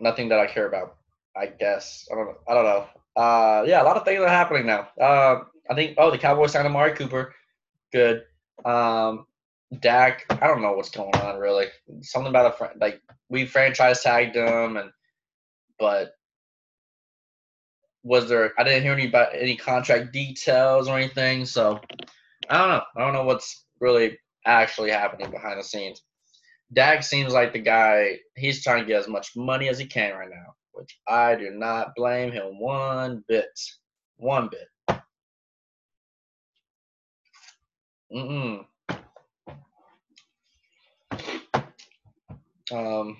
Nothing 0.00 0.28
that 0.30 0.40
I 0.40 0.46
care 0.46 0.66
about. 0.66 0.96
I 1.36 1.46
guess 1.46 2.08
I 2.10 2.14
don't 2.14 2.26
know. 2.26 2.36
I 2.48 2.54
don't 2.54 2.64
know. 2.64 2.86
Uh, 3.16 3.64
yeah, 3.66 3.82
a 3.82 3.84
lot 3.84 3.96
of 3.96 4.04
things 4.04 4.20
are 4.20 4.28
happening 4.28 4.66
now. 4.66 4.88
Uh, 5.00 5.40
I 5.70 5.74
think. 5.74 5.94
Oh, 5.98 6.10
the 6.10 6.18
Cowboys 6.18 6.52
signed 6.52 6.66
Amari 6.66 6.94
Cooper. 6.94 7.34
Good. 7.92 8.24
Um, 8.64 9.26
Dak. 9.80 10.24
I 10.30 10.46
don't 10.46 10.62
know 10.62 10.72
what's 10.72 10.90
going 10.90 11.14
on 11.16 11.38
really. 11.38 11.66
Something 12.02 12.30
about 12.30 12.54
a 12.54 12.56
friend. 12.56 12.80
Like 12.80 13.02
we 13.28 13.46
franchise 13.46 14.02
tagged 14.02 14.36
him, 14.36 14.76
and 14.76 14.90
but 15.78 16.14
was 18.06 18.28
there? 18.28 18.52
I 18.58 18.64
didn't 18.64 18.84
hear 18.84 18.92
any 18.92 19.08
about 19.08 19.34
any 19.34 19.56
contract 19.56 20.12
details 20.12 20.88
or 20.88 20.98
anything. 20.98 21.44
So 21.44 21.80
I 22.48 22.58
don't 22.58 22.68
know. 22.68 22.82
I 22.96 23.00
don't 23.00 23.14
know 23.14 23.24
what's 23.24 23.64
really 23.80 24.18
actually 24.46 24.90
happening 24.90 25.30
behind 25.30 25.58
the 25.58 25.64
scenes. 25.64 26.02
Dak 26.72 27.02
seems 27.02 27.32
like 27.32 27.52
the 27.52 27.58
guy. 27.60 28.18
He's 28.36 28.62
trying 28.62 28.80
to 28.80 28.86
get 28.86 29.00
as 29.00 29.08
much 29.08 29.36
money 29.36 29.68
as 29.68 29.78
he 29.78 29.86
can 29.86 30.14
right 30.14 30.30
now 30.30 30.54
which 30.76 30.98
I 31.08 31.34
do 31.36 31.50
not 31.50 31.94
blame 31.96 32.30
him 32.30 32.60
one 32.60 33.24
bit. 33.26 33.48
One 34.18 34.50
bit. 34.50 34.98
Mm-mm. 38.14 38.66
Um, 42.70 43.16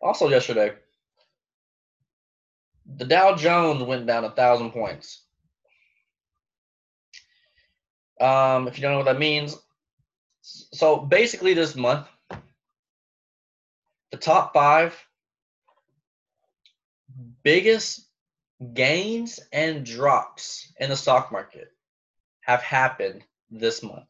also 0.00 0.28
yesterday, 0.28 0.72
the 2.96 3.04
Dow 3.04 3.34
Jones 3.34 3.82
went 3.82 4.06
down 4.06 4.24
a 4.24 4.30
thousand 4.30 4.70
points. 4.70 5.22
Um, 8.20 8.68
if 8.68 8.76
you 8.76 8.82
don't 8.82 8.92
know 8.92 8.98
what 8.98 9.06
that 9.06 9.18
means, 9.18 9.56
so 10.42 10.98
basically 10.98 11.54
this 11.54 11.74
month, 11.74 12.06
the 14.10 14.16
top 14.18 14.52
five 14.52 14.96
biggest 17.42 18.06
gains 18.74 19.40
and 19.52 19.84
drops 19.84 20.72
in 20.78 20.90
the 20.90 20.96
stock 20.96 21.32
market 21.32 21.72
have 22.42 22.62
happened 22.62 23.22
this 23.50 23.82
month. 23.82 24.08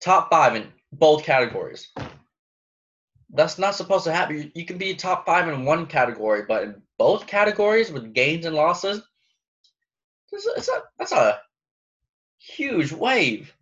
Top 0.00 0.30
five 0.30 0.54
in 0.54 0.68
both 0.92 1.24
categories. 1.24 1.88
That's 3.36 3.58
not 3.58 3.74
supposed 3.74 4.04
to 4.04 4.12
happen. 4.12 4.50
You, 4.54 4.64
can 4.64 4.78
be 4.78 4.94
top 4.94 5.26
five 5.26 5.46
in 5.46 5.66
one 5.66 5.86
category, 5.86 6.44
but 6.48 6.62
in 6.62 6.82
both 6.98 7.26
categories 7.26 7.92
with 7.92 8.14
gains 8.14 8.46
and 8.46 8.56
losses, 8.56 9.02
it's 10.32 10.68
a, 10.68 10.82
that's 10.98 11.12
a 11.12 11.38
huge 12.38 12.92
wave 12.92 13.52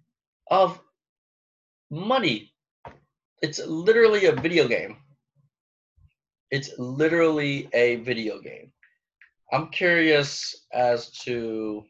of 0.49 0.81
money. 1.91 2.52
It's 3.43 3.58
literally 3.67 4.26
a 4.26 4.32
video 4.32 4.69
game. 4.69 4.97
It's 6.52 6.71
literally 6.78 7.69
a 7.73 7.97
video 7.97 8.41
game. 8.41 8.71
I'm 9.52 9.71
curious 9.71 10.67
as 10.73 11.10
to. 11.23 11.84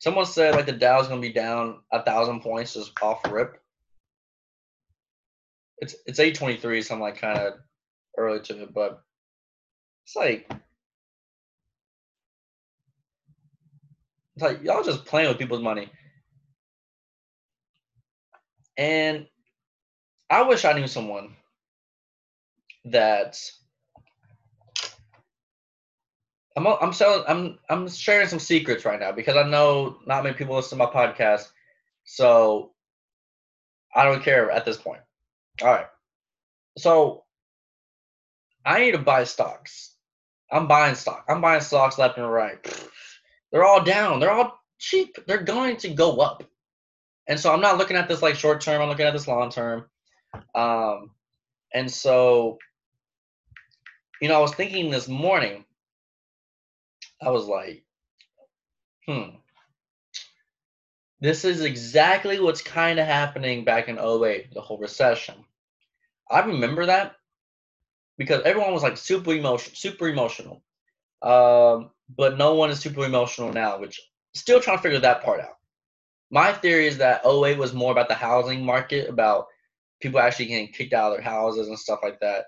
Someone 0.00 0.26
said 0.26 0.54
like 0.54 0.66
the 0.66 0.72
Dow's 0.72 1.08
gonna 1.08 1.20
be 1.20 1.32
down 1.32 1.80
a 1.92 2.02
thousand 2.02 2.40
points 2.40 2.74
just 2.74 2.92
off 3.00 3.20
rip. 3.30 3.61
It's 5.82 5.96
it's 6.06 6.20
eight 6.20 6.36
twenty 6.36 6.56
three, 6.58 6.80
so 6.80 6.94
I'm 6.94 7.00
like 7.00 7.18
kind 7.18 7.36
of 7.36 7.54
early 8.16 8.38
to 8.38 8.62
it, 8.62 8.72
but 8.72 9.02
it's 10.06 10.14
like 10.14 10.48
it's 14.36 14.42
like 14.42 14.62
y'all 14.62 14.84
just 14.84 15.04
playing 15.04 15.28
with 15.28 15.38
people's 15.38 15.60
money. 15.60 15.90
And 18.78 19.26
I 20.30 20.42
wish 20.42 20.64
I 20.64 20.72
knew 20.72 20.86
someone 20.86 21.34
that 22.84 23.36
I'm 26.56 26.64
I'm 26.64 26.92
selling 26.92 27.24
I'm 27.26 27.58
I'm 27.68 27.88
sharing 27.88 28.28
some 28.28 28.38
secrets 28.38 28.84
right 28.84 29.00
now 29.00 29.10
because 29.10 29.36
I 29.36 29.48
know 29.48 29.96
not 30.06 30.22
many 30.22 30.36
people 30.36 30.54
listen 30.54 30.78
to 30.78 30.84
my 30.84 30.90
podcast, 30.92 31.48
so 32.04 32.70
I 33.96 34.04
don't 34.04 34.22
care 34.22 34.48
at 34.48 34.64
this 34.64 34.76
point. 34.76 35.00
All 35.60 35.68
right, 35.68 35.86
so 36.78 37.24
I 38.64 38.80
need 38.80 38.92
to 38.92 38.98
buy 38.98 39.24
stocks. 39.24 39.94
I'm 40.50 40.66
buying 40.66 40.94
stock. 40.94 41.24
I'm 41.28 41.40
buying 41.40 41.60
stocks 41.60 41.98
left 41.98 42.18
and 42.18 42.30
right. 42.30 42.58
They're 43.50 43.64
all 43.64 43.82
down. 43.82 44.20
They're 44.20 44.30
all 44.30 44.58
cheap. 44.78 45.16
They're 45.26 45.42
going 45.42 45.76
to 45.78 45.90
go 45.90 46.18
up, 46.20 46.44
and 47.28 47.38
so 47.38 47.52
I'm 47.52 47.60
not 47.60 47.78
looking 47.78 47.96
at 47.96 48.08
this 48.08 48.22
like 48.22 48.34
short 48.34 48.60
term. 48.60 48.82
I'm 48.82 48.88
looking 48.88 49.06
at 49.06 49.12
this 49.12 49.28
long 49.28 49.50
term. 49.50 49.84
Um, 50.54 51.10
and 51.74 51.90
so 51.90 52.58
you 54.22 54.28
know, 54.28 54.36
I 54.36 54.40
was 54.40 54.54
thinking 54.54 54.88
this 54.88 55.08
morning, 55.08 55.64
I 57.20 57.30
was 57.30 57.46
like, 57.46 57.84
hmm, 59.04 59.34
this 61.22 61.44
is 61.44 61.62
exactly 61.62 62.38
what's 62.38 62.60
kind 62.60 62.98
of 62.98 63.06
happening 63.06 63.64
back 63.64 63.88
in 63.88 63.98
08, 63.98 64.52
the 64.52 64.60
whole 64.60 64.78
recession. 64.78 65.36
I 66.30 66.40
remember 66.40 66.86
that 66.86 67.14
because 68.18 68.42
everyone 68.44 68.74
was 68.74 68.82
like 68.82 68.96
super 68.96 69.32
emotional, 69.32 69.74
super 69.74 70.08
emotional. 70.08 70.62
Um, 71.22 71.90
but 72.14 72.36
no 72.36 72.54
one 72.54 72.70
is 72.70 72.80
super 72.80 73.04
emotional 73.04 73.52
now, 73.52 73.78
which 73.78 74.00
still 74.34 74.60
trying 74.60 74.76
to 74.76 74.82
figure 74.82 74.98
that 74.98 75.22
part 75.22 75.40
out. 75.40 75.56
My 76.30 76.52
theory 76.52 76.86
is 76.86 76.98
that 76.98 77.24
08 77.24 77.56
was 77.56 77.72
more 77.72 77.92
about 77.92 78.08
the 78.08 78.14
housing 78.14 78.64
market, 78.64 79.08
about 79.08 79.46
people 80.00 80.20
actually 80.20 80.46
getting 80.46 80.68
kicked 80.68 80.92
out 80.92 81.12
of 81.12 81.16
their 81.16 81.24
houses 81.24 81.68
and 81.68 81.78
stuff 81.78 82.00
like 82.02 82.20
that 82.20 82.46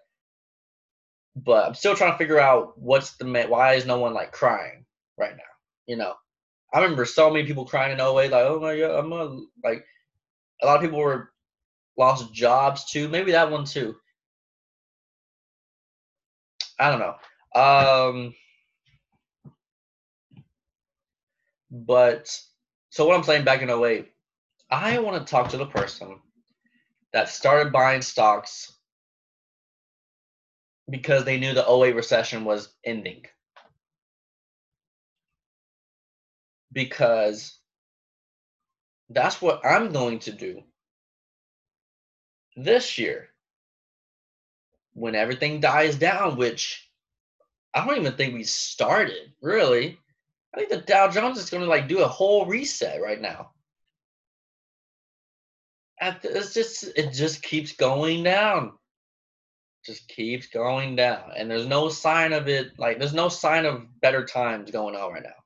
but 1.36 1.66
I'm 1.66 1.74
still 1.74 1.96
trying 1.96 2.12
to 2.12 2.18
figure 2.18 2.38
out 2.38 2.78
what's 2.78 3.16
the 3.16 3.46
why 3.48 3.74
is 3.74 3.86
no 3.86 3.98
one 3.98 4.14
like 4.14 4.32
crying 4.32 4.84
right 5.18 5.36
now? 5.36 5.42
You 5.86 5.96
know, 5.96 6.14
I 6.74 6.80
remember 6.80 7.04
so 7.04 7.30
many 7.30 7.46
people 7.46 7.64
crying 7.64 7.92
in 7.92 8.00
08, 8.00 8.04
like, 8.04 8.32
oh 8.34 8.58
my 8.60 8.76
god, 8.76 8.98
I'm 8.98 9.08
gonna 9.08 9.40
like 9.62 9.86
a 10.60 10.66
lot 10.66 10.76
of 10.76 10.82
people 10.82 10.98
were 10.98 11.30
lost 11.96 12.34
jobs 12.34 12.84
too. 12.84 13.08
Maybe 13.08 13.32
that 13.32 13.50
one 13.50 13.64
too. 13.64 13.94
I 16.80 16.90
don't 16.90 16.98
know. 16.98 17.60
Um, 17.60 18.34
but 21.70 22.36
so 22.90 23.06
what 23.06 23.16
I'm 23.16 23.22
saying 23.22 23.44
back 23.44 23.62
in 23.62 23.70
08, 23.70 24.10
I 24.70 24.98
want 24.98 25.24
to 25.24 25.30
talk 25.30 25.50
to 25.50 25.56
the 25.56 25.66
person 25.66 26.18
that 27.12 27.28
started 27.28 27.72
buying 27.72 28.02
stocks 28.02 28.72
because 30.90 31.24
they 31.24 31.38
knew 31.38 31.54
the 31.54 31.64
08 31.70 31.94
recession 31.94 32.44
was 32.44 32.74
ending. 32.84 33.22
Because 36.74 37.58
that's 39.08 39.40
what 39.40 39.64
I'm 39.64 39.92
going 39.92 40.18
to 40.20 40.32
do 40.32 40.62
this 42.56 42.98
year 42.98 43.28
when 44.92 45.14
everything 45.14 45.60
dies 45.60 45.96
down, 45.96 46.36
which 46.36 46.90
I 47.72 47.84
don't 47.84 47.96
even 47.96 48.12
think 48.12 48.34
we 48.34 48.44
started 48.44 49.32
really. 49.40 49.98
I 50.54 50.58
think 50.58 50.70
the 50.70 50.78
Dow 50.78 51.08
Jones 51.08 51.38
is 51.38 51.50
going 51.50 51.62
to 51.62 51.70
like 51.70 51.88
do 51.88 52.02
a 52.02 52.08
whole 52.08 52.46
reset 52.46 53.00
right 53.00 53.20
now. 53.20 53.50
It's 56.00 56.52
just 56.52 56.84
it 56.96 57.12
just 57.12 57.42
keeps 57.42 57.72
going 57.72 58.24
down 58.24 58.72
just 59.84 60.08
keeps 60.08 60.46
going 60.46 60.96
down 60.96 61.30
and 61.36 61.50
there's 61.50 61.66
no 61.66 61.88
sign 61.88 62.32
of 62.32 62.48
it 62.48 62.78
like 62.78 62.98
there's 62.98 63.14
no 63.14 63.28
sign 63.28 63.66
of 63.66 63.84
better 64.00 64.24
times 64.24 64.70
going 64.70 64.96
on 64.96 65.12
right 65.12 65.22
now 65.22 65.43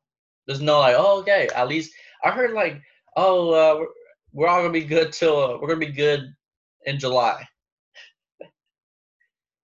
there's 0.49 0.61
no 0.63 0.81
like 0.81 0.97
oh 0.99 1.21
okay 1.21 1.49
at 1.55 1.69
least 1.69 1.93
i 2.25 2.31
heard 2.31 2.53
like 2.53 2.83
oh 3.17 3.51
uh, 3.53 3.77
we're, 3.79 3.89
we're 4.33 4.49
all 4.49 4.63
gonna 4.63 4.73
be 4.73 4.83
good 4.85 5.13
till 5.13 5.39
uh, 5.39 5.59
we're 5.59 5.69
gonna 5.69 5.79
be 5.79 5.93
good 5.93 6.35
in 6.87 6.99
july. 6.99 7.47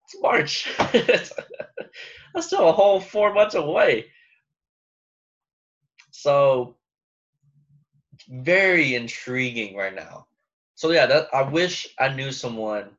It's 0.05 0.21
march. 0.21 0.69
That's 2.33 2.47
still 2.47 2.69
a 2.69 2.73
whole 2.73 2.99
four 2.99 3.33
months 3.33 3.55
away. 3.55 4.07
So 6.11 6.75
very 8.29 8.95
intriguing 8.95 9.75
right 9.75 9.95
now. 9.95 10.27
So 10.75 10.91
yeah, 10.91 11.05
that 11.05 11.27
I 11.33 11.43
wish 11.43 11.87
I 11.99 12.09
knew 12.09 12.31
someone 12.31 12.89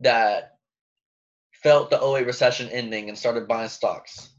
that 0.00 0.58
felt 1.52 1.90
the 1.90 2.02
08 2.02 2.26
recession 2.26 2.68
ending 2.70 3.08
and 3.08 3.18
started 3.18 3.48
buying 3.48 3.68
stocks, 3.68 4.30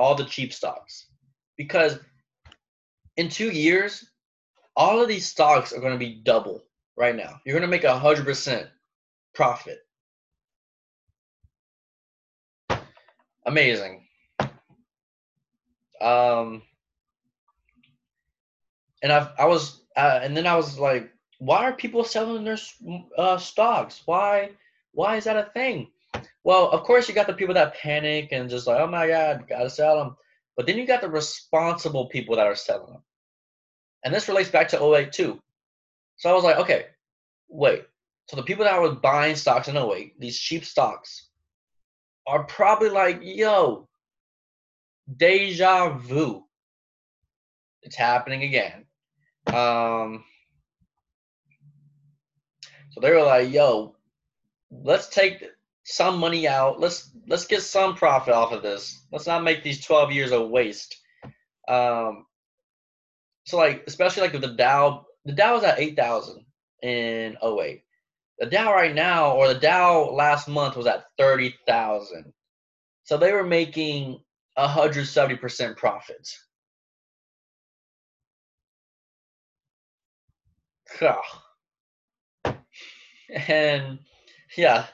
all 0.00 0.14
the 0.14 0.24
cheap 0.24 0.52
stocks. 0.52 1.06
Because 1.56 1.98
in 3.16 3.28
two 3.28 3.50
years, 3.50 4.10
all 4.76 5.00
of 5.00 5.08
these 5.08 5.28
stocks 5.28 5.72
are 5.72 5.80
going 5.80 5.92
to 5.92 5.98
be 5.98 6.22
double 6.24 6.64
right 6.96 7.14
now. 7.14 7.40
You're 7.44 7.54
going 7.54 7.68
to 7.68 7.76
make 7.76 7.84
a 7.84 7.98
hundred 7.98 8.24
percent 8.24 8.66
profit. 9.34 9.78
Amazing. 13.46 14.06
Um, 16.00 16.62
and 19.02 19.12
I 19.12 19.30
I 19.38 19.44
was 19.44 19.82
uh, 19.96 20.20
and 20.22 20.36
then 20.36 20.46
I 20.46 20.56
was 20.56 20.78
like, 20.78 21.10
why 21.38 21.64
are 21.64 21.72
people 21.72 22.04
selling 22.04 22.44
their 22.44 22.58
uh, 23.18 23.38
stocks? 23.38 24.02
Why 24.06 24.50
why 24.92 25.16
is 25.16 25.24
that 25.24 25.36
a 25.36 25.50
thing? 25.52 25.88
Well, 26.44 26.70
of 26.70 26.82
course 26.84 27.08
you 27.08 27.14
got 27.14 27.26
the 27.26 27.34
people 27.34 27.54
that 27.54 27.74
panic 27.74 28.28
and 28.32 28.48
just 28.48 28.66
like, 28.66 28.80
oh 28.80 28.86
my 28.86 29.06
god, 29.06 29.44
gotta 29.48 29.70
sell 29.70 29.98
them. 29.98 30.16
But 30.56 30.66
then 30.66 30.78
you 30.78 30.86
got 30.86 31.00
the 31.00 31.10
responsible 31.10 32.06
people 32.06 32.36
that 32.36 32.46
are 32.46 32.54
selling 32.54 32.92
them. 32.92 33.02
And 34.04 34.14
this 34.14 34.28
relates 34.28 34.50
back 34.50 34.68
to 34.68 34.82
08 34.82 35.12
too. 35.12 35.40
So 36.16 36.30
I 36.30 36.32
was 36.32 36.44
like, 36.44 36.56
okay, 36.56 36.86
wait. 37.48 37.84
So 38.28 38.36
the 38.36 38.42
people 38.42 38.64
that 38.64 38.80
were 38.80 38.92
buying 38.92 39.36
stocks 39.36 39.68
in 39.68 39.76
08, 39.76 40.18
these 40.18 40.38
cheap 40.38 40.64
stocks, 40.64 41.28
are 42.26 42.44
probably 42.44 42.90
like, 42.90 43.20
yo, 43.22 43.88
deja 45.16 45.96
vu. 45.98 46.44
It's 47.82 47.96
happening 47.96 48.42
again. 48.42 48.84
Um, 49.46 50.24
so 52.90 53.00
they 53.00 53.10
were 53.10 53.22
like, 53.22 53.50
yo, 53.50 53.96
let's 54.70 55.08
take 55.08 55.44
some 55.90 56.18
money 56.18 56.46
out. 56.46 56.80
Let's 56.80 57.10
let's 57.26 57.46
get 57.46 57.62
some 57.62 57.96
profit 57.96 58.32
off 58.32 58.52
of 58.52 58.62
this. 58.62 59.04
Let's 59.12 59.26
not 59.26 59.42
make 59.42 59.62
these 59.62 59.84
12 59.84 60.12
years 60.12 60.32
a 60.32 60.40
waste. 60.40 60.96
Um, 61.68 62.26
so 63.44 63.56
like 63.56 63.84
especially 63.86 64.22
like 64.22 64.32
with 64.32 64.42
the 64.42 64.54
Dow, 64.54 65.06
the 65.24 65.32
Dow 65.32 65.54
was 65.54 65.64
at 65.64 65.80
8,000 65.80 66.44
in 66.82 67.36
08. 67.42 67.82
The 68.38 68.46
Dow 68.46 68.72
right 68.72 68.94
now, 68.94 69.32
or 69.32 69.48
the 69.48 69.60
Dow 69.60 70.10
last 70.10 70.48
month 70.48 70.76
was 70.76 70.86
at 70.86 71.04
30,000. 71.18 72.32
So 73.04 73.16
they 73.16 73.32
were 73.32 73.44
making 73.44 74.20
170% 74.56 75.76
profits. 75.76 76.42
And 83.48 83.98
yeah, 84.56 84.86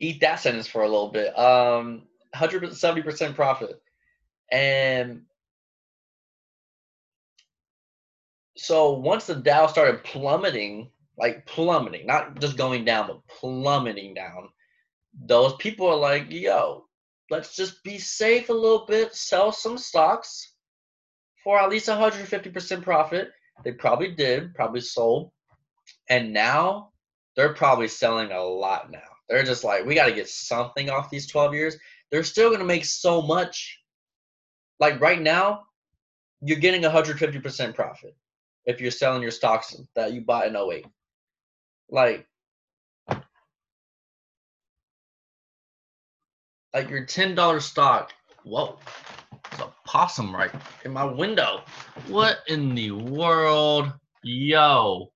eat 0.00 0.20
that 0.20 0.40
sentence 0.40 0.66
for 0.66 0.82
a 0.82 0.88
little 0.88 1.10
bit. 1.10 1.38
Um, 1.38 2.02
170% 2.34 3.34
profit. 3.34 3.80
And 4.50 5.22
so 8.56 8.92
once 8.92 9.26
the 9.26 9.36
Dow 9.36 9.66
started 9.66 10.02
plummeting, 10.04 10.90
like 11.18 11.46
plummeting, 11.46 12.06
not 12.06 12.40
just 12.40 12.56
going 12.56 12.84
down, 12.84 13.06
but 13.06 13.26
plummeting 13.28 14.14
down, 14.14 14.48
those 15.26 15.54
people 15.56 15.86
are 15.86 15.96
like, 15.96 16.30
yo, 16.30 16.84
let's 17.30 17.54
just 17.54 17.82
be 17.84 17.98
safe 17.98 18.48
a 18.48 18.52
little 18.52 18.86
bit, 18.86 19.14
sell 19.14 19.52
some 19.52 19.78
stocks 19.78 20.54
for 21.44 21.58
at 21.58 21.70
least 21.70 21.88
150% 21.88 22.82
profit. 22.82 23.30
They 23.64 23.72
probably 23.72 24.12
did, 24.14 24.54
probably 24.54 24.80
sold. 24.80 25.30
And 26.08 26.32
now 26.32 26.92
they're 27.36 27.54
probably 27.54 27.88
selling 27.88 28.32
a 28.32 28.42
lot 28.42 28.90
now. 28.90 29.09
They're 29.30 29.44
just 29.44 29.62
like, 29.62 29.86
we 29.86 29.94
got 29.94 30.06
to 30.06 30.12
get 30.12 30.28
something 30.28 30.90
off 30.90 31.08
these 31.08 31.28
12 31.28 31.54
years. 31.54 31.76
They're 32.10 32.24
still 32.24 32.48
going 32.48 32.58
to 32.58 32.66
make 32.66 32.84
so 32.84 33.22
much. 33.22 33.78
Like 34.80 35.00
right 35.00 35.22
now, 35.22 35.62
you're 36.42 36.58
getting 36.58 36.82
150% 36.82 37.74
profit 37.74 38.16
if 38.66 38.80
you're 38.80 38.90
selling 38.90 39.22
your 39.22 39.30
stocks 39.30 39.76
that 39.94 40.12
you 40.12 40.22
bought 40.22 40.48
in 40.48 40.56
08. 40.56 40.84
Like, 41.88 42.26
like 46.74 46.90
your 46.90 47.06
$10 47.06 47.62
stock. 47.62 48.12
Whoa, 48.42 48.78
it's 49.52 49.60
a 49.60 49.72
possum 49.86 50.34
right 50.34 50.50
in 50.84 50.92
my 50.92 51.04
window. 51.04 51.62
What 52.08 52.38
in 52.48 52.74
the 52.74 52.90
world? 52.90 53.92
Yo. 54.24 55.12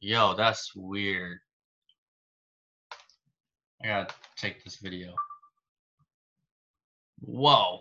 Yo, 0.00 0.34
that's 0.36 0.72
weird. 0.76 1.38
I 3.82 3.86
gotta 3.86 4.14
take 4.36 4.64
this 4.64 4.76
video. 4.76 5.14
Whoa. 7.20 7.80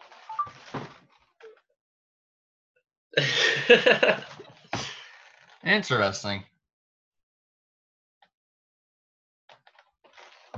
Interesting. 5.65 6.43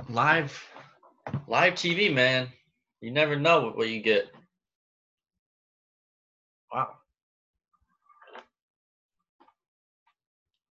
Live 0.08 0.66
live 1.46 1.74
TV, 1.74 2.12
man. 2.12 2.48
You 3.00 3.10
never 3.10 3.36
know 3.36 3.70
what 3.70 3.88
you 3.88 4.00
get. 4.02 4.30
Wow. 6.72 6.96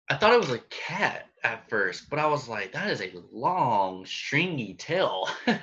I 0.08 0.16
thought 0.16 0.34
it 0.34 0.40
was 0.40 0.50
a 0.50 0.60
cat 0.70 1.26
at 1.44 1.68
first, 1.68 2.08
but 2.08 2.18
I 2.18 2.26
was 2.26 2.48
like, 2.48 2.72
that 2.72 2.90
is 2.90 3.00
a 3.00 3.12
long, 3.32 4.06
stringy 4.06 4.74
tail. 4.74 5.28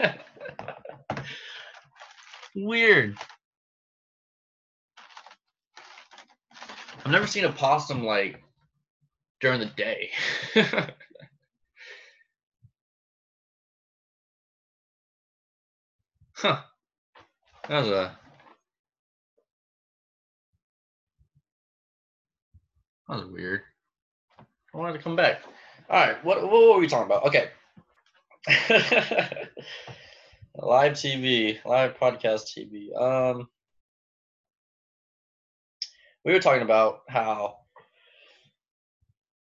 Weird. 2.56 3.18
I've 7.06 7.12
never 7.12 7.28
seen 7.28 7.46
a 7.46 7.52
possum 7.52 8.04
like 8.04 8.44
during 9.40 9.60
the 9.60 9.68
day. 9.68 10.12
huh. 16.34 16.62
That 17.68 17.80
was 17.82 17.88
a 17.88 18.18
that 23.08 23.16
was 23.16 23.26
weird. 23.26 23.62
I 24.40 24.78
wanted 24.78 24.94
to 24.94 25.00
come 25.04 25.16
back. 25.16 25.42
All 25.90 26.00
right, 26.00 26.24
what 26.24 26.44
what 26.44 26.52
were 26.52 26.78
we 26.78 26.88
talking 26.88 27.08
about? 27.08 27.26
Okay. 27.26 27.50
live 30.56 30.94
TV, 30.94 31.58
live 31.66 31.98
podcast 31.98 32.56
TV. 32.56 32.96
Um, 32.96 33.50
we 36.24 36.32
were 36.32 36.40
talking 36.40 36.62
about 36.62 37.02
how 37.10 37.58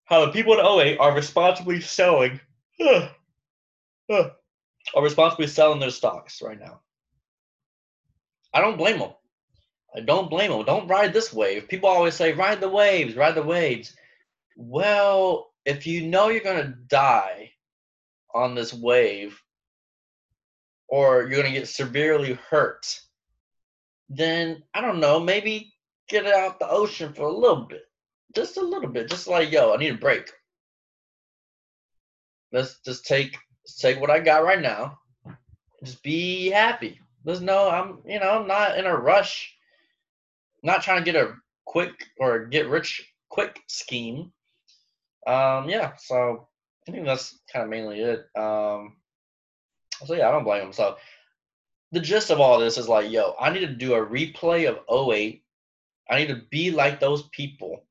how 0.07 0.27
the 0.27 0.33
people 0.33 0.55
in 0.55 0.89
08 0.89 0.99
are 0.99 1.15
responsibly 1.15 1.81
selling 1.81 2.41
uh, 2.85 3.09
are 4.11 5.03
responsibly 5.03 5.47
selling 5.47 5.79
their 5.79 5.91
stocks 5.91 6.43
right 6.43 6.59
now. 6.59 6.81
I 8.53 8.61
don't 8.61 8.77
blame 8.77 8.99
them. 8.99 9.13
I 9.97 10.01
don't 10.01 10.29
blame 10.29 10.51
them. 10.51 10.65
Don't 10.65 10.89
ride 10.89 11.13
this 11.13 11.33
wave. 11.33 11.69
People 11.69 11.89
always 11.89 12.15
say, 12.15 12.33
ride 12.33 12.61
the 12.61 12.69
waves, 12.69 13.15
ride 13.15 13.37
the 13.37 13.43
waves. 13.45 13.95
Well, 14.57 15.54
if 15.65 15.87
you 15.87 16.07
know 16.07 16.29
you're 16.29 16.43
going 16.43 16.65
to 16.65 16.79
die 16.89 17.51
on 18.35 18.55
this 18.55 18.75
wave 18.75 19.41
or 20.89 21.23
you're 21.23 21.41
going 21.43 21.53
to 21.53 21.59
get 21.59 21.69
severely 21.69 22.39
hurt, 22.51 23.01
then 24.09 24.63
I 24.75 24.81
don't 24.81 25.01
know, 25.01 25.19
maybe 25.19 25.73
get 26.09 26.27
out 26.27 26.59
the 26.59 26.69
ocean 26.69 27.13
for 27.13 27.27
a 27.27 27.33
little 27.33 27.65
bit. 27.65 27.83
Just 28.35 28.57
a 28.57 28.63
little 28.63 28.91
bit. 28.91 29.09
Just 29.09 29.29
like, 29.29 29.51
yo, 29.51 29.73
I 29.73 29.77
need 29.77 29.95
a 29.95 29.99
break. 29.99 30.31
Let's 32.53 32.81
just 32.85 33.07
take 33.07 33.37
take 33.79 34.01
what 34.01 34.11
I 34.11 34.21
got 34.21 34.45
right 34.45 34.61
now. 34.61 34.99
Just 35.83 36.03
be 36.03 36.51
happy. 36.51 37.01
There's 37.25 37.41
no, 37.41 37.71
I'm, 37.71 38.01
you 38.07 38.21
know, 38.21 38.31
I'm 38.31 38.47
not 38.47 38.79
in 38.79 38.87
a 38.87 38.97
rush. 38.97 39.55
I'm 40.63 40.69
not 40.69 40.83
trying 40.83 41.03
to 41.03 41.11
get 41.11 41.21
a 41.21 41.35
quick 41.65 41.93
or 42.19 42.47
get 42.47 42.69
rich 42.69 43.11
quick 43.29 43.59
scheme. 43.67 44.33
Um, 45.27 45.69
yeah, 45.69 45.93
so 45.97 46.49
I 46.87 46.93
think 46.93 47.07
that's 47.07 47.39
kind 47.53 47.65
of 47.65 47.71
mainly 47.71 48.01
it. 48.01 48.27
Um, 48.37 48.97
so 50.05 50.15
yeah, 50.15 50.29
I 50.29 50.33
don't 50.33 50.45
blame 50.45 50.67
him. 50.67 50.73
So 50.73 50.97
the 51.93 52.01
gist 52.01 52.31
of 52.31 52.41
all 52.41 52.59
this 52.59 52.77
is 52.77 52.89
like, 52.89 53.11
yo, 53.11 53.35
I 53.41 53.51
need 53.51 53.61
to 53.61 53.69
do 53.69 53.95
a 53.95 54.07
replay 54.07 54.69
of 54.69 55.11
08. 55.13 55.43
I 56.11 56.19
need 56.19 56.29
to 56.29 56.43
be 56.51 56.71
like 56.71 57.01
those 57.01 57.23
people. 57.29 57.85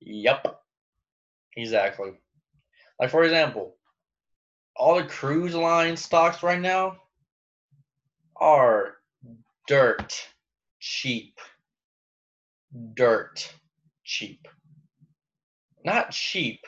Yep. 0.00 0.60
Exactly. 1.56 2.12
Like 3.00 3.10
for 3.10 3.24
example, 3.24 3.76
all 4.76 4.96
the 4.96 5.04
cruise 5.04 5.54
line 5.54 5.96
stocks 5.96 6.42
right 6.42 6.60
now 6.60 6.98
are 8.36 8.96
dirt 9.66 10.14
cheap. 10.80 11.38
Dirt 12.94 13.52
cheap. 14.04 14.46
Not 15.84 16.10
cheap. 16.10 16.60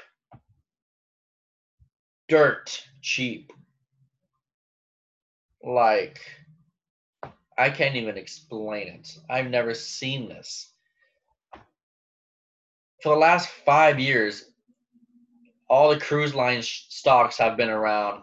Dirt 2.29 2.83
cheap. 3.01 3.53
Like, 5.63 6.21
I 7.57 7.71
can't 7.71 7.97
even 7.97 8.19
explain 8.19 8.89
it. 8.89 9.19
I've 9.31 9.51
never 9.51 9.75
seen 9.75 10.29
this. 10.29 10.73
For 13.03 13.15
the 13.15 13.21
last 13.21 13.49
five 13.49 14.01
years, 14.01 14.51
all 15.69 15.91
the 15.91 16.01
cruise 16.01 16.35
line 16.35 16.63
stocks 16.63 17.39
have 17.39 17.57
been 17.57 17.71
around 17.71 18.23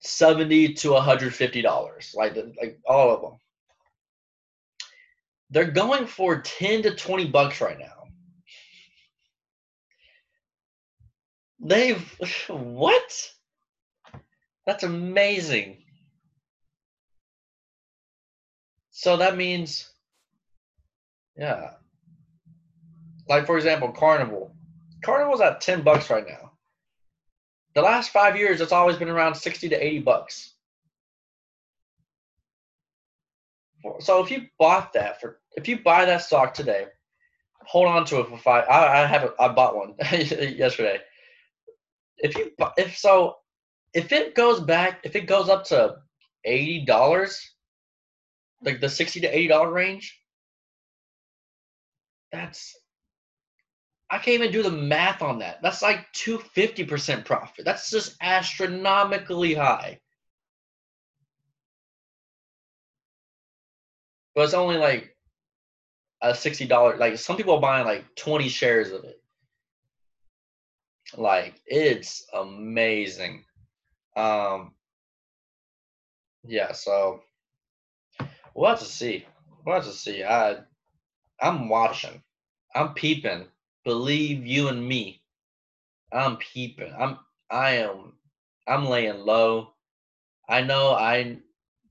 70 0.00 0.74
to 0.74 0.92
150 0.92 1.62
dollars 1.62 2.14
like 2.16 2.36
like 2.36 2.78
all 2.86 3.12
of 3.12 3.20
them 3.20 3.32
they're 5.50 5.70
going 5.70 6.06
for 6.06 6.40
10 6.40 6.82
to 6.82 6.94
20 6.94 7.26
bucks 7.26 7.60
right 7.60 7.78
now. 7.78 8.04
They've 11.60 12.16
what? 12.48 13.30
That's 14.66 14.84
amazing. 14.84 15.78
So 18.90 19.16
that 19.16 19.36
means 19.36 19.88
yeah. 21.36 21.70
Like 23.28 23.46
for 23.46 23.56
example 23.56 23.92
carnival. 23.92 24.54
Carnival's 25.04 25.40
at 25.40 25.60
10 25.60 25.82
bucks 25.82 26.10
right 26.10 26.26
now. 26.26 26.52
The 27.74 27.82
last 27.82 28.10
five 28.10 28.36
years, 28.36 28.60
it's 28.60 28.72
always 28.72 28.96
been 28.96 29.08
around 29.08 29.36
60 29.36 29.68
to 29.68 29.76
80 29.76 30.00
bucks. 30.00 30.54
So 34.00 34.22
if 34.22 34.30
you 34.30 34.46
bought 34.58 34.92
that 34.94 35.20
for, 35.20 35.40
if 35.56 35.68
you 35.68 35.80
buy 35.80 36.04
that 36.04 36.22
stock 36.22 36.54
today, 36.54 36.86
hold 37.66 37.86
on 37.86 38.04
to 38.06 38.20
it 38.20 38.28
for 38.28 38.38
five. 38.38 38.64
I, 38.68 39.02
I 39.02 39.06
have, 39.06 39.24
a, 39.24 39.32
I 39.40 39.48
bought 39.48 39.76
one 39.76 39.94
yesterday. 40.12 40.98
If 42.18 42.36
you, 42.36 42.50
if 42.76 42.96
so, 42.96 43.36
if 43.94 44.12
it 44.12 44.34
goes 44.34 44.60
back, 44.60 45.00
if 45.04 45.16
it 45.16 45.26
goes 45.26 45.48
up 45.48 45.64
to 45.66 45.96
eighty 46.44 46.84
dollars, 46.84 47.40
like 48.62 48.80
the 48.80 48.88
sixty 48.88 49.20
to 49.20 49.28
eighty 49.28 49.48
dollar 49.48 49.70
range, 49.72 50.18
that's 52.32 52.76
I 54.10 54.18
can't 54.18 54.40
even 54.42 54.52
do 54.52 54.62
the 54.62 54.70
math 54.70 55.22
on 55.22 55.38
that. 55.40 55.60
That's 55.62 55.82
like 55.82 56.10
250% 56.14 57.24
profit. 57.24 57.64
That's 57.64 57.90
just 57.90 58.16
astronomically 58.22 59.54
high. 59.54 60.00
But 64.38 64.44
it's 64.44 64.54
only 64.54 64.76
like 64.76 65.16
a 66.22 66.28
$60, 66.28 67.00
like 67.00 67.18
some 67.18 67.36
people 67.36 67.56
are 67.56 67.60
buying 67.60 67.84
like 67.84 68.14
20 68.14 68.48
shares 68.48 68.92
of 68.92 69.02
it. 69.02 69.20
Like 71.16 71.60
it's 71.66 72.24
amazing. 72.32 73.42
Um 74.14 74.74
yeah, 76.44 76.70
so 76.70 77.22
we'll 78.54 78.70
have 78.70 78.78
to 78.78 78.84
see. 78.84 79.26
We'll 79.66 79.74
have 79.74 79.86
to 79.86 79.92
see. 79.92 80.22
I 80.22 80.58
I'm 81.40 81.68
watching. 81.68 82.22
I'm 82.76 82.94
peeping 82.94 83.44
believe 83.84 84.46
you 84.46 84.68
and 84.68 84.86
me. 84.86 85.20
I'm 86.12 86.36
peeping. 86.36 86.94
I'm 86.96 87.18
I 87.50 87.70
am 87.78 88.12
I'm 88.68 88.86
laying 88.86 89.18
low. 89.18 89.72
I 90.48 90.62
know 90.62 90.92
I 90.92 91.38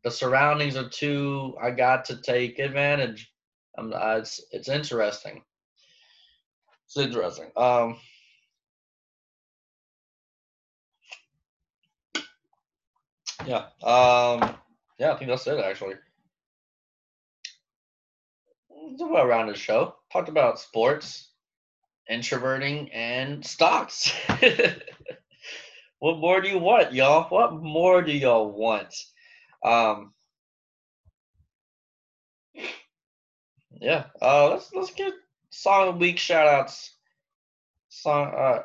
the 0.07 0.11
surroundings 0.11 0.77
are 0.77 0.87
too 0.87 1.53
I 1.61 1.71
got 1.71 2.05
to 2.05 2.15
take 2.15 2.59
advantage. 2.59 3.29
Uh, 3.77 4.19
it's 4.21 4.41
it's 4.51 4.69
interesting. 4.69 5.43
It's 6.85 6.95
interesting. 6.95 7.51
Um 7.57 7.97
Yeah. 13.45 13.65
Um 13.83 14.55
yeah, 14.97 15.11
I 15.11 15.17
think 15.17 15.29
that's 15.29 15.45
it 15.45 15.59
actually. 15.59 15.95
It's 18.69 19.01
A 19.01 19.05
well-rounded 19.05 19.57
show. 19.57 19.95
Talked 20.13 20.29
about 20.29 20.57
sports, 20.57 21.31
introverting, 22.09 22.89
and 22.93 23.45
stocks. 23.45 24.09
what 25.99 26.17
more 26.17 26.39
do 26.39 26.47
you 26.47 26.59
want, 26.59 26.93
y'all? 26.93 27.27
What 27.27 27.61
more 27.61 28.01
do 28.01 28.13
y'all 28.13 28.49
want? 28.49 28.95
Um, 29.63 30.13
yeah, 33.71 34.05
uh, 34.21 34.49
let's 34.49 34.71
let's 34.73 34.91
get 34.91 35.13
song 35.49 35.89
of 35.89 35.95
the 35.95 35.99
week 35.99 36.17
shout 36.17 36.47
outs. 36.47 36.95
Song, 37.89 38.33
uh, 38.35 38.63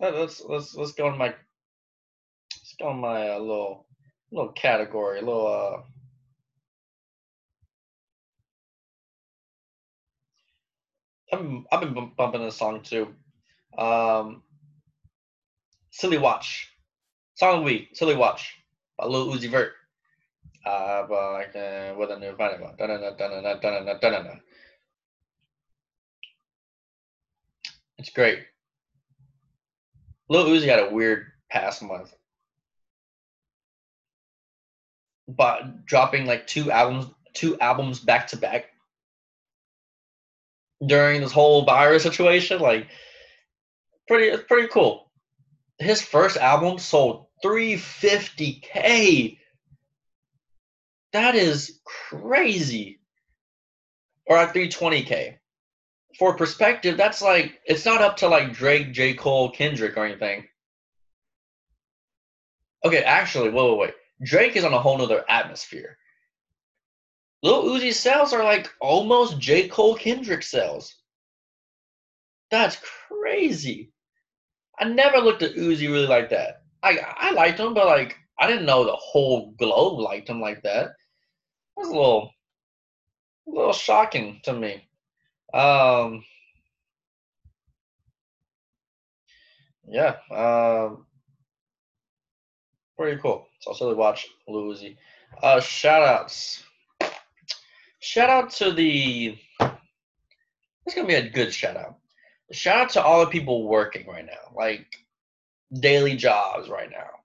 let's 0.00 0.42
let's 0.48 0.74
let's 0.74 0.92
go 0.92 1.08
in 1.08 1.18
my 1.18 1.28
let's 1.28 2.74
go 2.78 2.90
in 2.90 2.98
my 2.98 3.30
uh, 3.30 3.38
little 3.38 3.86
little 4.30 4.52
category, 4.52 5.20
little 5.20 5.46
uh 5.46 5.82
I'm, 11.32 11.66
I've 11.72 11.80
been 11.80 12.10
bumping 12.16 12.42
this 12.42 12.56
song 12.56 12.82
too. 12.82 13.14
Um, 13.76 14.42
Silly 15.90 16.18
Watch. 16.18 16.70
Song 17.34 17.54
of 17.54 17.60
the 17.60 17.64
week, 17.64 17.88
Silly 17.94 18.14
Watch 18.14 18.54
by 18.98 19.06
Lil 19.06 19.28
Uzi 19.28 19.48
Vert. 19.48 19.72
Uh, 20.64 21.04
with 21.96 22.10
It's 27.98 28.10
great. 28.10 28.40
Lil 30.28 30.46
Uzi 30.46 30.66
had 30.66 30.78
a 30.78 30.90
weird 30.90 31.26
past 31.50 31.82
month. 31.82 32.14
But 35.28 35.84
dropping 35.86 36.26
like 36.26 36.46
two 36.46 36.70
albums, 36.70 37.06
two 37.32 37.58
albums 37.60 38.00
back 38.00 38.28
to 38.28 38.36
back 38.36 38.66
during 40.84 41.20
this 41.20 41.32
whole 41.32 41.64
virus 41.64 42.02
situation. 42.02 42.60
Like, 42.60 42.88
pretty, 44.08 44.26
it's 44.26 44.44
pretty 44.44 44.68
cool. 44.68 45.10
His 45.78 46.02
first 46.02 46.36
album 46.36 46.78
sold 46.78 47.26
350k. 47.44 49.38
That 51.12 51.34
is 51.34 51.80
crazy. 51.84 53.00
Or 54.26 54.38
at 54.38 54.54
320k. 54.54 55.38
For 56.18 56.36
perspective, 56.36 56.96
that's 56.96 57.22
like 57.22 57.60
it's 57.64 57.84
not 57.84 58.02
up 58.02 58.18
to 58.18 58.28
like 58.28 58.52
Drake, 58.52 58.92
J. 58.92 59.14
Cole, 59.14 59.50
Kendrick, 59.50 59.96
or 59.96 60.04
anything. 60.04 60.46
Okay, 62.84 63.02
actually, 63.02 63.50
wait, 63.50 63.70
wait, 63.70 63.78
wait. 63.78 63.94
Drake 64.22 64.56
is 64.56 64.64
on 64.64 64.74
a 64.74 64.78
whole 64.78 64.98
nother 64.98 65.24
atmosphere. 65.28 65.96
Lil 67.42 67.64
Uzi 67.64 67.92
sales 67.92 68.32
are 68.32 68.44
like 68.44 68.70
almost 68.80 69.38
J. 69.38 69.68
Cole 69.68 69.96
Kendrick 69.96 70.42
sales. 70.42 70.94
That's 72.50 72.78
crazy. 73.08 73.92
I 74.78 74.84
never 74.84 75.18
looked 75.18 75.42
at 75.42 75.56
Uzi 75.56 75.90
really 75.90 76.06
like 76.06 76.30
that. 76.30 76.62
I 76.82 76.98
I 76.98 77.30
liked 77.32 77.58
him, 77.58 77.74
but 77.74 77.86
like 77.86 78.16
I 78.38 78.46
didn't 78.46 78.66
know 78.66 78.84
the 78.84 78.96
whole 78.96 79.52
globe 79.52 79.98
liked 79.98 80.28
him 80.28 80.40
like 80.40 80.62
that. 80.62 80.90
Was 81.76 81.88
a 81.88 81.90
little 81.90 82.30
a 83.46 83.50
little 83.50 83.72
shocking 83.72 84.40
to 84.44 84.52
me. 84.52 84.88
Um 85.52 86.24
yeah, 89.88 90.16
um 90.30 91.06
pretty 92.96 93.20
cool. 93.20 93.46
So 93.60 93.70
I'll 93.70 93.74
still 93.74 93.94
watch 93.94 94.26
Uzi. 94.48 94.96
Uh 95.42 95.60
shout 95.60 96.02
outs 96.02 96.62
shout 98.02 98.28
out 98.28 98.50
to 98.50 98.72
the. 98.72 99.38
It's 100.84 100.94
gonna 100.94 101.08
be 101.08 101.14
a 101.14 101.30
good 101.30 101.54
shout 101.54 101.76
out. 101.76 101.96
Shout 102.50 102.78
out 102.78 102.90
to 102.90 103.02
all 103.02 103.20
the 103.20 103.30
people 103.30 103.66
working 103.66 104.06
right 104.06 104.26
now, 104.26 104.54
like 104.54 104.86
daily 105.72 106.16
jobs 106.16 106.68
right 106.68 106.90
now. 106.90 107.21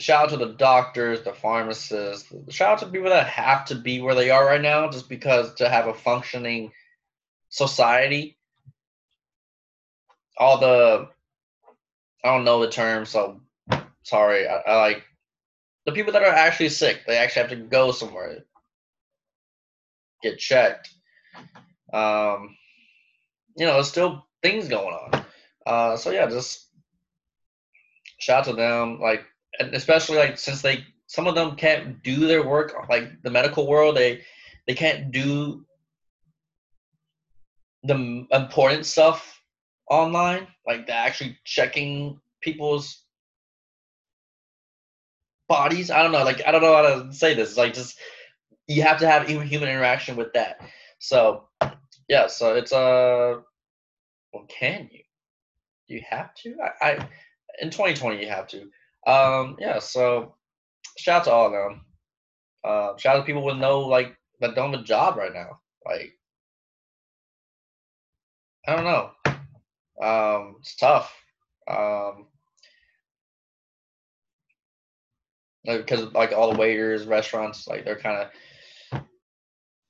Shout 0.00 0.24
out 0.24 0.30
to 0.30 0.36
the 0.38 0.54
doctors, 0.54 1.22
the 1.22 1.34
pharmacists. 1.34 2.32
Shout 2.48 2.72
out 2.72 2.78
to 2.78 2.86
people 2.86 3.10
that 3.10 3.26
have 3.26 3.66
to 3.66 3.74
be 3.74 4.00
where 4.00 4.14
they 4.14 4.30
are 4.30 4.46
right 4.46 4.60
now 4.60 4.90
just 4.90 5.10
because 5.10 5.54
to 5.56 5.68
have 5.68 5.88
a 5.88 5.94
functioning 5.94 6.72
society. 7.50 8.38
All 10.38 10.58
the 10.58 11.08
I 12.24 12.34
don't 12.34 12.44
know 12.44 12.60
the 12.60 12.70
term, 12.70 13.04
so 13.04 13.42
sorry. 14.02 14.48
I, 14.48 14.56
I 14.66 14.76
like 14.80 15.04
the 15.84 15.92
people 15.92 16.14
that 16.14 16.22
are 16.22 16.28
actually 16.28 16.70
sick, 16.70 17.02
they 17.06 17.16
actually 17.16 17.42
have 17.42 17.50
to 17.50 17.56
go 17.56 17.92
somewhere, 17.92 18.44
get 20.22 20.38
checked. 20.38 20.90
Um, 21.92 22.56
you 23.56 23.66
know, 23.66 23.74
there's 23.74 23.88
still 23.88 24.26
things 24.42 24.68
going 24.68 24.94
on. 24.94 25.24
Uh, 25.66 25.96
so 25.96 26.10
yeah, 26.10 26.26
just 26.26 26.68
shout 28.18 28.40
out 28.40 28.50
to 28.50 28.56
them. 28.56 28.98
Like 29.00 29.24
and 29.58 29.74
especially 29.74 30.16
like 30.16 30.38
since 30.38 30.62
they 30.62 30.84
some 31.06 31.26
of 31.26 31.34
them 31.34 31.56
can't 31.56 32.02
do 32.02 32.26
their 32.26 32.46
work 32.46 32.74
like 32.88 33.20
the 33.22 33.30
medical 33.30 33.66
world 33.66 33.96
they 33.96 34.22
they 34.66 34.74
can't 34.74 35.10
do 35.10 35.64
the 37.84 38.26
important 38.32 38.86
stuff 38.86 39.42
online 39.90 40.46
like 40.66 40.86
the 40.86 40.92
actually 40.92 41.36
checking 41.44 42.20
people's 42.40 43.04
bodies. 45.48 45.90
I 45.90 46.02
don't 46.02 46.12
know 46.12 46.24
like 46.24 46.46
i 46.46 46.52
don't 46.52 46.62
know 46.62 46.74
how 46.74 46.82
to 46.82 47.12
say 47.12 47.34
this 47.34 47.50
it's 47.50 47.58
like 47.58 47.74
just 47.74 47.98
you 48.68 48.82
have 48.82 48.98
to 49.00 49.08
have 49.08 49.26
human 49.26 49.68
interaction 49.68 50.14
with 50.16 50.32
that. 50.34 50.60
So 51.00 51.48
yeah 52.08 52.28
so 52.28 52.54
it's 52.54 52.72
uh 52.72 53.40
well 54.32 54.46
can 54.48 54.88
you? 54.92 55.00
You 55.88 56.02
have 56.08 56.32
to? 56.36 56.54
I, 56.62 56.90
I 56.90 57.08
in 57.60 57.70
2020 57.70 58.22
you 58.22 58.28
have 58.28 58.46
to 58.48 58.70
um 59.06 59.56
yeah 59.58 59.78
so 59.78 60.34
shout 60.98 61.22
out 61.22 61.24
to 61.24 61.30
all 61.32 61.46
of 61.46 61.52
them. 61.52 61.84
Uh, 62.62 62.96
shout 62.98 63.16
out 63.16 63.20
to 63.20 63.26
people 63.26 63.44
with 63.44 63.56
no 63.56 63.80
like 63.80 64.16
that 64.40 64.54
don't 64.54 64.72
have 64.72 64.80
a 64.80 64.84
job 64.84 65.16
right 65.16 65.32
now 65.32 65.58
like 65.86 66.12
i 68.66 68.76
don't 68.76 68.84
know. 68.84 69.10
Um 70.02 70.56
it's 70.60 70.76
tough. 70.76 71.12
Um 71.68 72.26
because 75.64 76.12
like 76.14 76.32
all 76.32 76.52
the 76.52 76.58
waiters 76.58 77.06
restaurants 77.06 77.66
like 77.68 77.84
they're 77.84 77.96
kind 77.98 78.28
of 78.92 79.02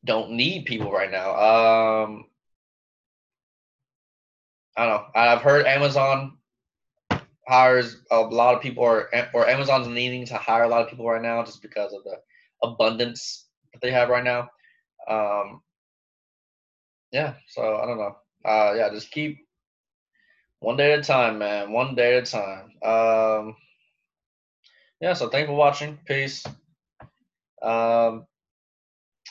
don't 0.04 0.32
need 0.32 0.64
people 0.64 0.90
right 0.92 1.10
now. 1.10 1.30
Um 2.04 2.24
i 4.76 4.86
don't 4.86 4.94
know. 4.94 5.06
I've 5.14 5.42
heard 5.42 5.66
amazon 5.66 6.38
hires 7.50 7.96
a 8.10 8.20
lot 8.20 8.54
of 8.54 8.62
people, 8.62 8.84
or 8.84 9.08
or 9.34 9.48
Amazon's 9.48 9.88
needing 9.88 10.24
to 10.26 10.36
hire 10.36 10.62
a 10.62 10.68
lot 10.68 10.82
of 10.82 10.88
people 10.88 11.08
right 11.08 11.20
now 11.20 11.44
just 11.44 11.60
because 11.60 11.92
of 11.92 12.04
the 12.04 12.16
abundance 12.62 13.48
that 13.72 13.80
they 13.82 13.90
have 13.90 14.08
right 14.08 14.24
now. 14.24 14.48
Um, 15.08 15.60
yeah, 17.10 17.34
so 17.48 17.76
I 17.76 17.86
don't 17.86 17.98
know. 17.98 18.16
Uh, 18.44 18.74
yeah, 18.76 18.90
just 18.90 19.10
keep 19.10 19.38
one 20.60 20.76
day 20.76 20.92
at 20.92 21.00
a 21.00 21.02
time, 21.02 21.38
man. 21.38 21.72
One 21.72 21.96
day 21.96 22.16
at 22.16 22.28
a 22.28 22.30
time. 22.30 22.70
Um, 22.82 23.56
yeah, 25.00 25.14
so 25.14 25.28
thanks 25.28 25.48
for 25.48 25.56
watching. 25.56 25.98
Peace. 26.06 26.46
Um, 27.62 28.26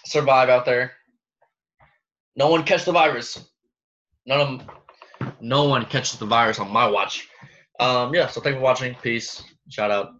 survive 0.05 0.49
out 0.49 0.65
there. 0.65 0.91
No 2.35 2.49
one 2.49 2.63
catch 2.63 2.83
the 2.83 2.91
virus. 2.91 3.39
None 4.25 4.41
of 4.41 4.47
them, 4.59 5.31
no 5.39 5.63
one 5.65 5.85
catches 5.85 6.19
the 6.19 6.25
virus 6.25 6.59
on 6.59 6.69
my 6.71 6.87
watch. 6.87 7.28
Um, 7.79 8.13
yeah, 8.13 8.27
so 8.27 8.41
thanks 8.41 8.57
for 8.57 8.61
watching. 8.61 8.95
Peace. 9.01 9.43
Shout 9.69 9.91
out. 9.91 10.11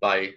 Bye. 0.00 0.32